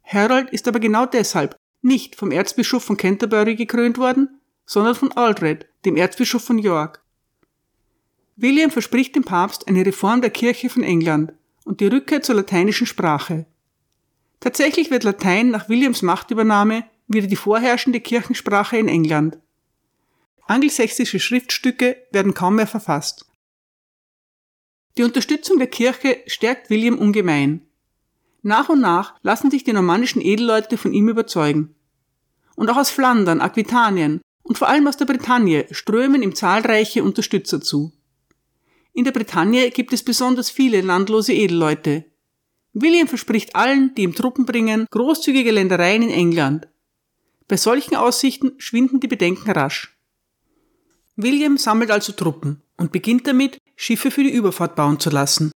Harold 0.03 0.49
ist 0.49 0.67
aber 0.67 0.81
genau 0.81 1.05
deshalb 1.05 1.55
nicht 1.81 2.17
vom 2.17 2.31
Erzbischof 2.31 2.83
von 2.83 2.97
Canterbury 2.97 3.55
gekrönt 3.55 3.97
worden, 3.97 4.41
sondern 4.65 4.95
von 4.95 5.11
Aldred, 5.13 5.68
dem 5.85 5.95
Erzbischof 5.95 6.43
von 6.43 6.57
York. 6.57 7.03
William 8.35 8.71
verspricht 8.71 9.15
dem 9.15 9.23
Papst 9.23 9.67
eine 9.67 9.85
Reform 9.85 10.21
der 10.21 10.29
Kirche 10.29 10.69
von 10.69 10.83
England 10.83 11.33
und 11.65 11.81
die 11.81 11.87
Rückkehr 11.87 12.21
zur 12.21 12.35
lateinischen 12.35 12.87
Sprache. 12.87 13.45
Tatsächlich 14.39 14.91
wird 14.91 15.03
Latein 15.03 15.49
nach 15.49 15.67
Williams 15.67 16.01
Machtübernahme 16.01 16.85
wieder 17.07 17.27
die 17.27 17.35
vorherrschende 17.35 17.99
Kirchensprache 17.99 18.77
in 18.77 18.87
England. 18.87 19.39
Angelsächsische 20.47 21.19
Schriftstücke 21.19 21.97
werden 22.11 22.33
kaum 22.33 22.55
mehr 22.55 22.67
verfasst. 22.67 23.25
Die 24.97 25.03
Unterstützung 25.03 25.57
der 25.57 25.67
Kirche 25.67 26.23
stärkt 26.27 26.69
William 26.69 26.97
ungemein. 26.97 27.67
Nach 28.41 28.69
und 28.69 28.79
nach 28.79 29.15
lassen 29.21 29.51
sich 29.51 29.63
die 29.63 29.73
normannischen 29.73 30.21
Edelleute 30.21 30.77
von 30.77 30.93
ihm 30.93 31.09
überzeugen. 31.09 31.75
Und 32.55 32.69
auch 32.69 32.77
aus 32.77 32.89
Flandern, 32.89 33.41
Aquitanien 33.41 34.21
und 34.49 34.57
vor 34.57 34.67
allem 34.67 34.87
aus 34.87 34.97
der 34.97 35.05
Bretagne 35.05 35.67
strömen 35.69 36.23
ihm 36.23 36.33
zahlreiche 36.33 37.03
Unterstützer 37.03 37.61
zu. 37.61 37.93
In 38.93 39.03
der 39.03 39.11
Bretagne 39.11 39.69
gibt 39.69 39.93
es 39.93 40.01
besonders 40.03 40.49
viele 40.49 40.81
landlose 40.81 41.33
Edelleute. 41.33 42.05
William 42.73 43.07
verspricht 43.07 43.55
allen, 43.55 43.93
die 43.93 44.01
ihm 44.01 44.15
Truppen 44.15 44.47
bringen, 44.47 44.87
großzügige 44.89 45.51
Ländereien 45.51 46.01
in 46.01 46.09
England. 46.09 46.67
Bei 47.47 47.57
solchen 47.57 47.95
Aussichten 47.95 48.53
schwinden 48.57 48.99
die 48.99 49.07
Bedenken 49.07 49.51
rasch. 49.51 49.95
William 51.15 51.59
sammelt 51.59 51.91
also 51.91 52.11
Truppen 52.13 52.63
und 52.75 52.91
beginnt 52.91 53.27
damit, 53.27 53.59
Schiffe 53.75 54.09
für 54.09 54.23
die 54.23 54.33
Überfahrt 54.33 54.75
bauen 54.75 54.99
zu 54.99 55.11
lassen. 55.11 55.51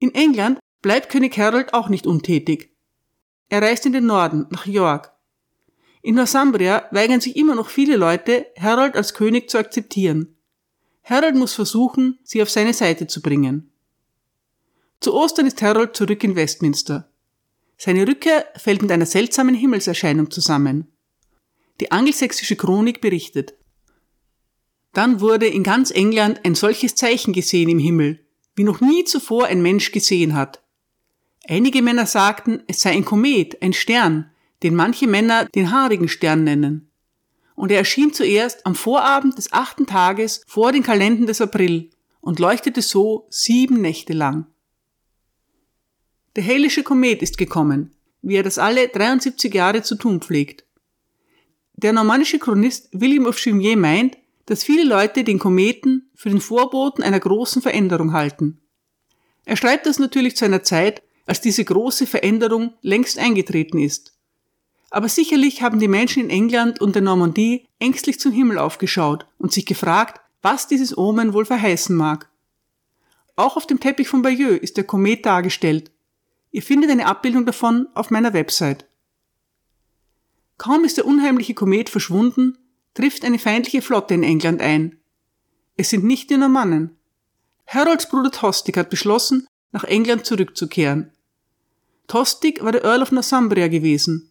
In 0.00 0.12
England 0.12 0.58
bleibt 0.82 1.08
König 1.08 1.38
Harold 1.38 1.72
auch 1.72 1.88
nicht 1.88 2.04
untätig. 2.04 2.76
Er 3.48 3.62
reist 3.62 3.86
in 3.86 3.92
den 3.92 4.06
Norden, 4.06 4.46
nach 4.50 4.66
York. 4.66 5.12
In 6.02 6.14
Northumbria 6.14 6.86
weigern 6.90 7.20
sich 7.20 7.36
immer 7.36 7.54
noch 7.54 7.68
viele 7.68 7.96
Leute, 7.96 8.46
Harold 8.58 8.96
als 8.96 9.14
König 9.14 9.50
zu 9.50 9.58
akzeptieren. 9.58 10.36
Harold 11.02 11.34
muss 11.34 11.54
versuchen, 11.54 12.18
sie 12.22 12.42
auf 12.42 12.50
seine 12.50 12.74
Seite 12.74 13.06
zu 13.06 13.20
bringen. 13.22 13.72
Zu 15.00 15.14
Ostern 15.14 15.46
ist 15.46 15.62
Harold 15.62 15.96
zurück 15.96 16.22
in 16.24 16.36
Westminster. 16.36 17.10
Seine 17.76 18.06
Rückkehr 18.06 18.46
fällt 18.56 18.82
mit 18.82 18.90
einer 18.90 19.06
seltsamen 19.06 19.54
Himmelserscheinung 19.54 20.30
zusammen. 20.30 20.92
Die 21.80 21.92
angelsächsische 21.92 22.56
Chronik 22.56 23.00
berichtet. 23.00 23.54
Dann 24.92 25.20
wurde 25.20 25.46
in 25.46 25.62
ganz 25.62 25.92
England 25.92 26.44
ein 26.44 26.56
solches 26.56 26.96
Zeichen 26.96 27.32
gesehen 27.32 27.68
im 27.68 27.78
Himmel, 27.78 28.26
wie 28.56 28.64
noch 28.64 28.80
nie 28.80 29.04
zuvor 29.04 29.46
ein 29.46 29.62
Mensch 29.62 29.92
gesehen 29.92 30.34
hat. 30.34 30.62
Einige 31.46 31.80
Männer 31.80 32.06
sagten, 32.06 32.62
es 32.66 32.80
sei 32.80 32.90
ein 32.90 33.04
Komet, 33.04 33.62
ein 33.62 33.72
Stern, 33.72 34.30
den 34.62 34.74
manche 34.74 35.06
Männer 35.06 35.46
den 35.46 35.70
haarigen 35.70 36.08
Stern 36.08 36.44
nennen. 36.44 36.90
Und 37.54 37.70
er 37.70 37.78
erschien 37.78 38.12
zuerst 38.12 38.66
am 38.66 38.74
Vorabend 38.74 39.36
des 39.36 39.52
achten 39.52 39.86
Tages 39.86 40.42
vor 40.46 40.72
den 40.72 40.82
Kalenden 40.82 41.26
des 41.26 41.40
April 41.40 41.90
und 42.20 42.38
leuchtete 42.38 42.82
so 42.82 43.26
sieben 43.30 43.80
Nächte 43.80 44.12
lang. 44.12 44.46
Der 46.36 46.44
Halische 46.44 46.82
Komet 46.82 47.22
ist 47.22 47.38
gekommen, 47.38 47.94
wie 48.22 48.36
er 48.36 48.42
das 48.42 48.58
alle 48.58 48.88
73 48.88 49.52
Jahre 49.52 49.82
zu 49.82 49.96
tun 49.96 50.20
pflegt. 50.20 50.64
Der 51.74 51.92
normannische 51.92 52.38
Chronist 52.38 52.88
William 52.92 53.26
of 53.26 53.38
Jumier 53.38 53.76
meint, 53.76 54.18
dass 54.46 54.64
viele 54.64 54.84
Leute 54.84 55.24
den 55.24 55.38
Kometen 55.38 56.10
für 56.14 56.28
den 56.28 56.40
Vorboten 56.40 57.02
einer 57.02 57.20
großen 57.20 57.62
Veränderung 57.62 58.12
halten. 58.12 58.60
Er 59.44 59.56
schreibt 59.56 59.86
das 59.86 59.98
natürlich 59.98 60.36
zu 60.36 60.44
einer 60.44 60.62
Zeit, 60.62 61.02
als 61.26 61.40
diese 61.40 61.64
große 61.64 62.06
Veränderung 62.06 62.74
längst 62.82 63.18
eingetreten 63.18 63.78
ist. 63.78 64.17
Aber 64.90 65.08
sicherlich 65.08 65.62
haben 65.62 65.80
die 65.80 65.88
Menschen 65.88 66.24
in 66.24 66.30
England 66.30 66.80
und 66.80 66.94
der 66.94 67.02
Normandie 67.02 67.68
ängstlich 67.78 68.18
zum 68.20 68.32
Himmel 68.32 68.58
aufgeschaut 68.58 69.26
und 69.38 69.52
sich 69.52 69.66
gefragt, 69.66 70.20
was 70.40 70.66
dieses 70.66 70.96
Omen 70.96 71.32
wohl 71.32 71.44
verheißen 71.44 71.94
mag. 71.94 72.30
Auch 73.36 73.56
auf 73.56 73.66
dem 73.66 73.80
Teppich 73.80 74.08
von 74.08 74.22
Bayeux 74.22 74.58
ist 74.60 74.76
der 74.76 74.84
Komet 74.84 75.26
dargestellt, 75.26 75.90
Ihr 76.50 76.62
findet 76.62 76.90
eine 76.90 77.06
Abbildung 77.06 77.44
davon 77.44 77.88
auf 77.94 78.10
meiner 78.10 78.32
Website. 78.32 78.86
Kaum 80.56 80.84
ist 80.84 80.96
der 80.96 81.06
unheimliche 81.06 81.54
Komet 81.54 81.88
verschwunden, 81.88 82.58
trifft 82.94 83.24
eine 83.24 83.38
feindliche 83.38 83.82
Flotte 83.82 84.14
in 84.14 84.22
England 84.22 84.60
ein. 84.60 84.98
Es 85.76 85.90
sind 85.90 86.04
nicht 86.04 86.30
die 86.30 86.36
Normannen. 86.36 86.96
Harolds 87.66 88.08
Bruder 88.08 88.30
Tostig 88.30 88.76
hat 88.76 88.90
beschlossen, 88.90 89.46
nach 89.70 89.84
England 89.84 90.24
zurückzukehren. 90.24 91.12
Tostig 92.06 92.64
war 92.64 92.72
der 92.72 92.82
Earl 92.84 93.02
of 93.02 93.12
Northumbria 93.12 93.68
gewesen. 93.68 94.27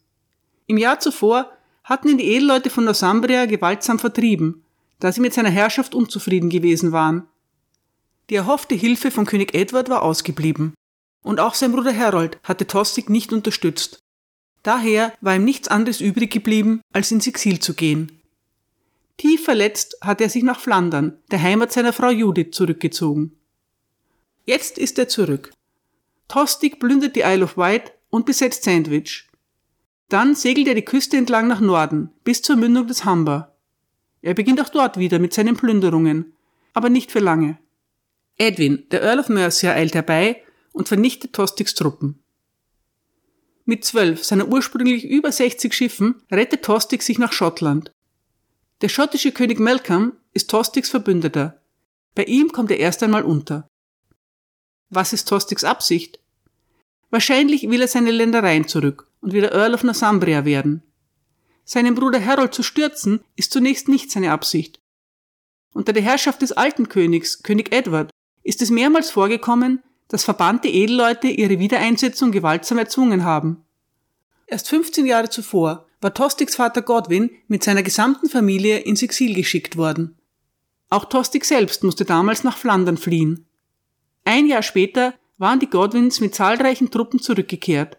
Im 0.67 0.77
Jahr 0.77 0.99
zuvor 0.99 1.51
hatten 1.83 2.09
ihn 2.09 2.17
die 2.17 2.27
Edelleute 2.27 2.69
von 2.69 2.83
Northumbria 2.83 3.45
gewaltsam 3.45 3.99
vertrieben, 3.99 4.63
da 4.99 5.11
sie 5.11 5.21
mit 5.21 5.33
seiner 5.33 5.49
Herrschaft 5.49 5.95
unzufrieden 5.95 6.49
gewesen 6.49 6.91
waren. 6.91 7.27
Die 8.29 8.35
erhoffte 8.35 8.75
Hilfe 8.75 9.09
von 9.09 9.25
König 9.25 9.53
Edward 9.55 9.89
war 9.89 10.01
ausgeblieben 10.01 10.73
und 11.23 11.39
auch 11.39 11.53
sein 11.53 11.71
Bruder 11.71 11.95
Harold 11.95 12.39
hatte 12.43 12.67
Tostig 12.67 13.09
nicht 13.09 13.33
unterstützt. 13.33 13.99
Daher 14.63 15.13
war 15.21 15.35
ihm 15.35 15.45
nichts 15.45 15.67
anderes 15.67 16.01
übrig 16.01 16.31
geblieben, 16.31 16.81
als 16.93 17.11
ins 17.11 17.27
Exil 17.27 17.59
zu 17.59 17.73
gehen. 17.73 18.21
Tief 19.17 19.43
verletzt 19.43 19.97
hatte 20.01 20.25
er 20.25 20.29
sich 20.29 20.43
nach 20.43 20.59
Flandern, 20.59 21.17
der 21.31 21.41
Heimat 21.41 21.71
seiner 21.71 21.93
Frau 21.93 22.09
Judith, 22.09 22.51
zurückgezogen. 22.51 23.37
Jetzt 24.45 24.77
ist 24.77 24.99
er 24.99 25.07
zurück. 25.07 25.51
Tostig 26.27 26.79
plündert 26.79 27.15
die 27.15 27.21
Isle 27.21 27.45
of 27.45 27.57
Wight 27.57 27.93
und 28.09 28.25
besetzt 28.25 28.63
Sandwich. 28.63 29.26
Dann 30.09 30.35
segelt 30.35 30.67
er 30.67 30.75
die 30.75 30.85
Küste 30.85 31.17
entlang 31.17 31.47
nach 31.47 31.59
Norden, 31.59 32.11
bis 32.23 32.41
zur 32.41 32.55
Mündung 32.55 32.87
des 32.87 33.03
Humber. 33.03 33.57
Er 34.21 34.33
beginnt 34.33 34.61
auch 34.61 34.69
dort 34.69 34.97
wieder 34.97 35.19
mit 35.19 35.33
seinen 35.33 35.57
Plünderungen, 35.57 36.33
aber 36.73 36.89
nicht 36.89 37.11
für 37.11 37.19
lange. 37.19 37.57
Edwin, 38.37 38.85
der 38.91 39.01
Earl 39.01 39.19
of 39.19 39.29
Mercia, 39.29 39.71
eilt 39.73 39.95
herbei 39.95 40.43
und 40.71 40.87
vernichtet 40.87 41.33
Tostigs 41.33 41.73
Truppen. 41.73 42.23
Mit 43.65 43.83
zwölf 43.83 44.23
seiner 44.23 44.47
ursprünglich 44.47 45.03
über 45.03 45.31
60 45.31 45.73
Schiffen 45.73 46.21
rettet 46.31 46.63
Tostig 46.63 47.03
sich 47.03 47.19
nach 47.19 47.33
Schottland. 47.33 47.91
Der 48.81 48.89
schottische 48.89 49.33
König 49.33 49.59
Malcolm 49.59 50.13
ist 50.33 50.49
Tostigs 50.49 50.89
Verbündeter. 50.89 51.61
Bei 52.15 52.23
ihm 52.23 52.51
kommt 52.53 52.71
er 52.71 52.79
erst 52.79 53.03
einmal 53.03 53.23
unter. 53.23 53.67
Was 54.89 55.11
ist 55.11 55.27
Tostigs 55.27 55.65
Absicht? 55.65 56.19
Wahrscheinlich 57.09 57.69
will 57.69 57.81
er 57.81 57.87
seine 57.89 58.11
Ländereien 58.11 58.67
zurück 58.67 59.06
und 59.21 59.33
wieder 59.33 59.51
Earl 59.51 59.73
of 59.73 59.83
Northumbria 59.83 60.45
werden. 60.45 60.83
Seinen 61.63 61.95
Bruder 61.95 62.23
Harold 62.23 62.53
zu 62.53 62.63
stürzen 62.63 63.21
ist 63.35 63.51
zunächst 63.51 63.87
nicht 63.89 64.11
seine 64.11 64.31
Absicht. 64.31 64.79
Unter 65.73 65.93
der 65.93 66.03
Herrschaft 66.03 66.41
des 66.41 66.53
alten 66.53 66.89
Königs, 66.89 67.43
König 67.43 67.73
Edward, 67.73 68.09
ist 68.43 68.61
es 68.61 68.69
mehrmals 68.69 69.11
vorgekommen, 69.11 69.83
dass 70.07 70.23
verbannte 70.23 70.69
Edelleute 70.69 71.27
ihre 71.27 71.59
Wiedereinsetzung 71.59 72.31
gewaltsam 72.31 72.77
erzwungen 72.77 73.23
haben. 73.25 73.65
Erst 74.45 74.69
15 74.69 75.05
Jahre 75.05 75.29
zuvor 75.29 75.85
war 75.99 76.13
Tostigs 76.13 76.55
Vater 76.55 76.81
Godwin 76.81 77.29
mit 77.47 77.63
seiner 77.63 77.83
gesamten 77.83 78.29
Familie 78.29 78.79
ins 78.79 79.01
Exil 79.01 79.33
geschickt 79.35 79.75
worden. 79.75 80.17
Auch 80.89 81.05
Tostig 81.05 81.43
selbst 81.43 81.83
musste 81.83 82.05
damals 82.05 82.43
nach 82.43 82.57
Flandern 82.57 82.97
fliehen. 82.97 83.45
Ein 84.23 84.47
Jahr 84.47 84.63
später 84.63 85.13
waren 85.37 85.59
die 85.59 85.69
Godwins 85.69 86.21
mit 86.21 86.33
zahlreichen 86.33 86.91
Truppen 86.91 87.19
zurückgekehrt. 87.19 87.97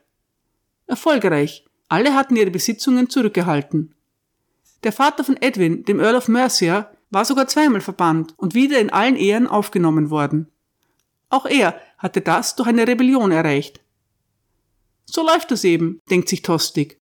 Erfolgreich, 0.88 1.64
alle 1.88 2.14
hatten 2.14 2.34
ihre 2.34 2.50
Besitzungen 2.50 3.08
zurückgehalten. 3.08 3.94
Der 4.82 4.92
Vater 4.92 5.22
von 5.22 5.36
Edwin, 5.36 5.84
dem 5.84 6.00
Earl 6.00 6.16
of 6.16 6.28
Mercia, 6.28 6.90
war 7.10 7.24
sogar 7.24 7.46
zweimal 7.46 7.80
verbannt 7.80 8.34
und 8.36 8.54
wieder 8.54 8.80
in 8.80 8.90
allen 8.90 9.16
Ehren 9.16 9.46
aufgenommen 9.46 10.10
worden. 10.10 10.48
Auch 11.30 11.46
er 11.46 11.80
hatte 11.98 12.20
das 12.20 12.56
durch 12.56 12.68
eine 12.68 12.86
Rebellion 12.86 13.30
erreicht. 13.30 13.80
So 15.04 15.24
läuft 15.24 15.52
es 15.52 15.64
eben, 15.64 16.00
denkt 16.10 16.28
sich 16.28 16.42
Tostig. 16.42 16.98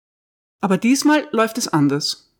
Aber 0.60 0.78
diesmal 0.78 1.28
läuft 1.30 1.58
es 1.58 1.68
anders. 1.68 2.32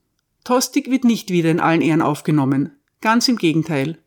Tostig 0.44 0.90
wird 0.90 1.04
nicht 1.04 1.30
wieder 1.30 1.50
in 1.50 1.60
allen 1.60 1.82
Ehren 1.82 2.02
aufgenommen. 2.02 2.78
Ganz 3.00 3.28
im 3.28 3.36
Gegenteil. 3.36 3.98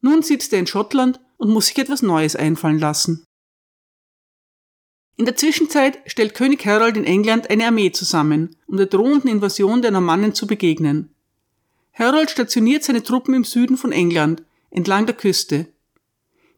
Nun 0.00 0.22
sitzt 0.22 0.52
er 0.52 0.58
in 0.58 0.66
Schottland 0.66 1.20
und 1.36 1.50
muss 1.50 1.66
sich 1.66 1.78
etwas 1.78 2.02
Neues 2.02 2.36
einfallen 2.36 2.78
lassen. 2.78 3.24
In 5.16 5.24
der 5.24 5.36
Zwischenzeit 5.36 5.98
stellt 6.06 6.34
König 6.34 6.64
Harold 6.66 6.96
in 6.96 7.04
England 7.04 7.50
eine 7.50 7.66
Armee 7.66 7.92
zusammen, 7.92 8.56
um 8.66 8.76
der 8.76 8.86
drohenden 8.86 9.30
Invasion 9.30 9.82
der 9.82 9.90
Normannen 9.90 10.34
zu 10.34 10.46
begegnen. 10.46 11.14
Harold 11.92 12.30
stationiert 12.30 12.82
seine 12.82 13.02
Truppen 13.02 13.34
im 13.34 13.44
Süden 13.44 13.76
von 13.76 13.92
England, 13.92 14.42
entlang 14.70 15.06
der 15.06 15.14
Küste, 15.14 15.68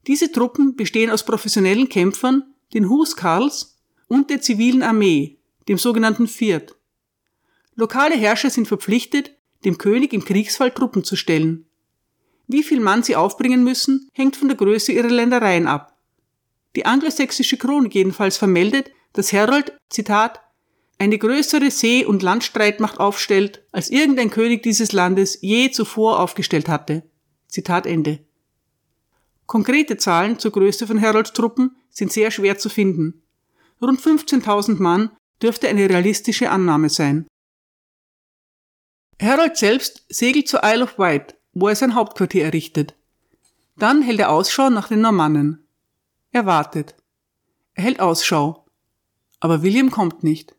diese 0.07 0.31
Truppen 0.31 0.77
bestehen 0.77 1.11
aus 1.11 1.25
professionellen 1.25 1.89
Kämpfern, 1.89 2.45
den 2.75 2.89
Huskarls 2.89 3.79
und 4.07 4.31
der 4.31 4.41
zivilen 4.41 4.83
Armee, 4.83 5.39
dem 5.69 5.79
sogenannten 5.79 6.29
Viert. 6.29 6.77
Lokale 7.75 8.15
Herrscher 8.15 8.51
sind 8.51 8.69
verpflichtet, 8.69 9.33
dem 9.65 9.79
König 9.79 10.13
im 10.13 10.25
Kriegsfall 10.25 10.71
Truppen 10.71 11.03
zu 11.03 11.17
stellen. 11.17 11.67
Wie 12.47 12.63
viel 12.63 12.81
Mann 12.81 13.03
sie 13.03 13.17
aufbringen 13.17 13.65
müssen, 13.65 14.09
hängt 14.13 14.37
von 14.37 14.47
der 14.47 14.57
Größe 14.57 14.93
ihrer 14.93 15.09
Ländereien 15.09 15.67
ab. 15.67 15.96
Die 16.77 16.85
angelsächsische 16.85 17.57
Chronik 17.57 17.95
jedenfalls 17.95 18.37
vermeldet, 18.37 18.91
dass 19.15 19.33
Harold, 19.33 19.73
Zitat, 19.89 20.43
eine 20.99 21.19
größere 21.19 21.71
See- 21.71 22.05
und 22.05 22.23
Landstreitmacht 22.23 23.01
aufstellt, 23.01 23.67
als 23.73 23.91
irgendein 23.91 24.31
König 24.31 24.63
dieses 24.63 24.93
Landes 24.93 25.39
je 25.41 25.71
zuvor 25.71 26.21
aufgestellt 26.21 26.69
hatte. 26.69 27.03
Zitat 27.49 27.87
Ende. 27.87 28.21
Konkrete 29.47 29.97
Zahlen 29.97 30.39
zur 30.39 30.53
Größe 30.53 30.87
von 30.87 30.99
Herolds 30.99 31.33
Truppen 31.33 31.77
sind 31.91 32.13
sehr 32.13 32.31
schwer 32.31 32.59
zu 32.59 32.69
finden. 32.69 33.23
Rund 33.81 34.01
15.000 34.01 34.81
Mann 34.81 35.11
dürfte 35.43 35.69
eine 35.69 35.89
realistische 35.89 36.51
Annahme 36.51 36.91
sein. 36.91 37.27
Harold 39.21 39.57
selbst 39.57 40.05
segelt 40.11 40.49
zur 40.49 40.61
Isle 40.63 40.85
of 40.85 40.99
Wight, 40.99 41.37
wo 41.55 41.69
er 41.69 41.77
sein 41.77 41.95
Hauptquartier 41.95 42.45
errichtet. 42.45 42.95
Dann 43.77 44.03
hält 44.03 44.21
er 44.21 44.31
Ausschau 44.31 44.69
nach 44.69 44.89
den 44.89 45.01
Normannen. 45.01 45.66
Er 46.37 46.45
wartet. 46.45 46.95
Er 47.73 47.85
hält 47.85 47.99
Ausschau. 47.99 48.67
Aber 49.41 49.63
William 49.63 49.91
kommt 49.91 50.23
nicht. 50.23 50.55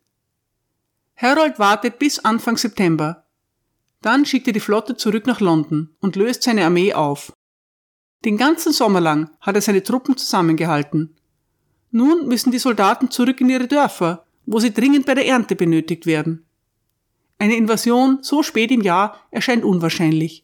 Harold 1.16 1.60
wartet 1.60 2.00
bis 2.00 2.18
Anfang 2.18 2.58
September. 2.58 3.28
Dann 4.02 4.26
schickt 4.26 4.48
er 4.48 4.54
die 4.54 4.60
Flotte 4.60 4.98
zurück 4.98 5.28
nach 5.28 5.40
London 5.40 5.96
und 6.00 6.16
löst 6.16 6.42
seine 6.42 6.66
Armee 6.66 6.94
auf. 6.94 7.32
Den 8.26 8.38
ganzen 8.38 8.74
Sommer 8.74 9.02
lang 9.02 9.30
hat 9.40 9.54
er 9.54 9.62
seine 9.62 9.84
Truppen 9.84 10.18
zusammengehalten. 10.18 11.16
Nun 11.92 12.28
müssen 12.28 12.52
die 12.52 12.58
Soldaten 12.58 13.12
zurück 13.12 13.40
in 13.40 13.50
ihre 13.52 13.68
Dörfer, 13.68 14.26
wo 14.48 14.60
sie 14.60 14.74
dringend 14.74 15.06
bei 15.06 15.14
der 15.14 15.28
Ernte 15.28 15.56
benötigt 15.56 16.08
werden. 16.08 16.48
Eine 17.38 17.56
Invasion 17.56 18.24
so 18.24 18.42
spät 18.42 18.72
im 18.72 18.82
Jahr 18.82 19.20
erscheint 19.30 19.64
unwahrscheinlich. 19.64 20.44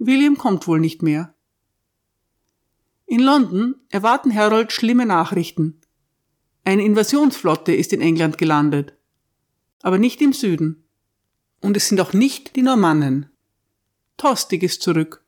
William 0.00 0.36
kommt 0.36 0.66
wohl 0.66 0.80
nicht 0.80 1.02
mehr. 1.02 1.36
In 3.10 3.18
London 3.18 3.74
erwarten 3.88 4.32
Harold 4.32 4.70
schlimme 4.70 5.04
Nachrichten. 5.04 5.80
Eine 6.62 6.84
Invasionsflotte 6.84 7.74
ist 7.74 7.92
in 7.92 8.00
England 8.00 8.38
gelandet. 8.38 8.94
Aber 9.82 9.98
nicht 9.98 10.22
im 10.22 10.32
Süden. 10.32 10.84
Und 11.60 11.76
es 11.76 11.88
sind 11.88 12.00
auch 12.00 12.12
nicht 12.12 12.54
die 12.54 12.62
Normannen. 12.62 13.28
Tostig 14.16 14.62
ist 14.62 14.82
zurück. 14.82 15.24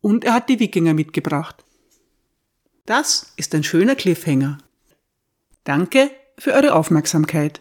Und 0.00 0.24
er 0.24 0.32
hat 0.32 0.48
die 0.48 0.60
Wikinger 0.60 0.94
mitgebracht. 0.94 1.62
Das 2.86 3.34
ist 3.36 3.54
ein 3.54 3.64
schöner 3.64 3.96
Cliffhanger. 3.96 4.56
Danke 5.64 6.10
für 6.38 6.54
eure 6.54 6.74
Aufmerksamkeit. 6.74 7.60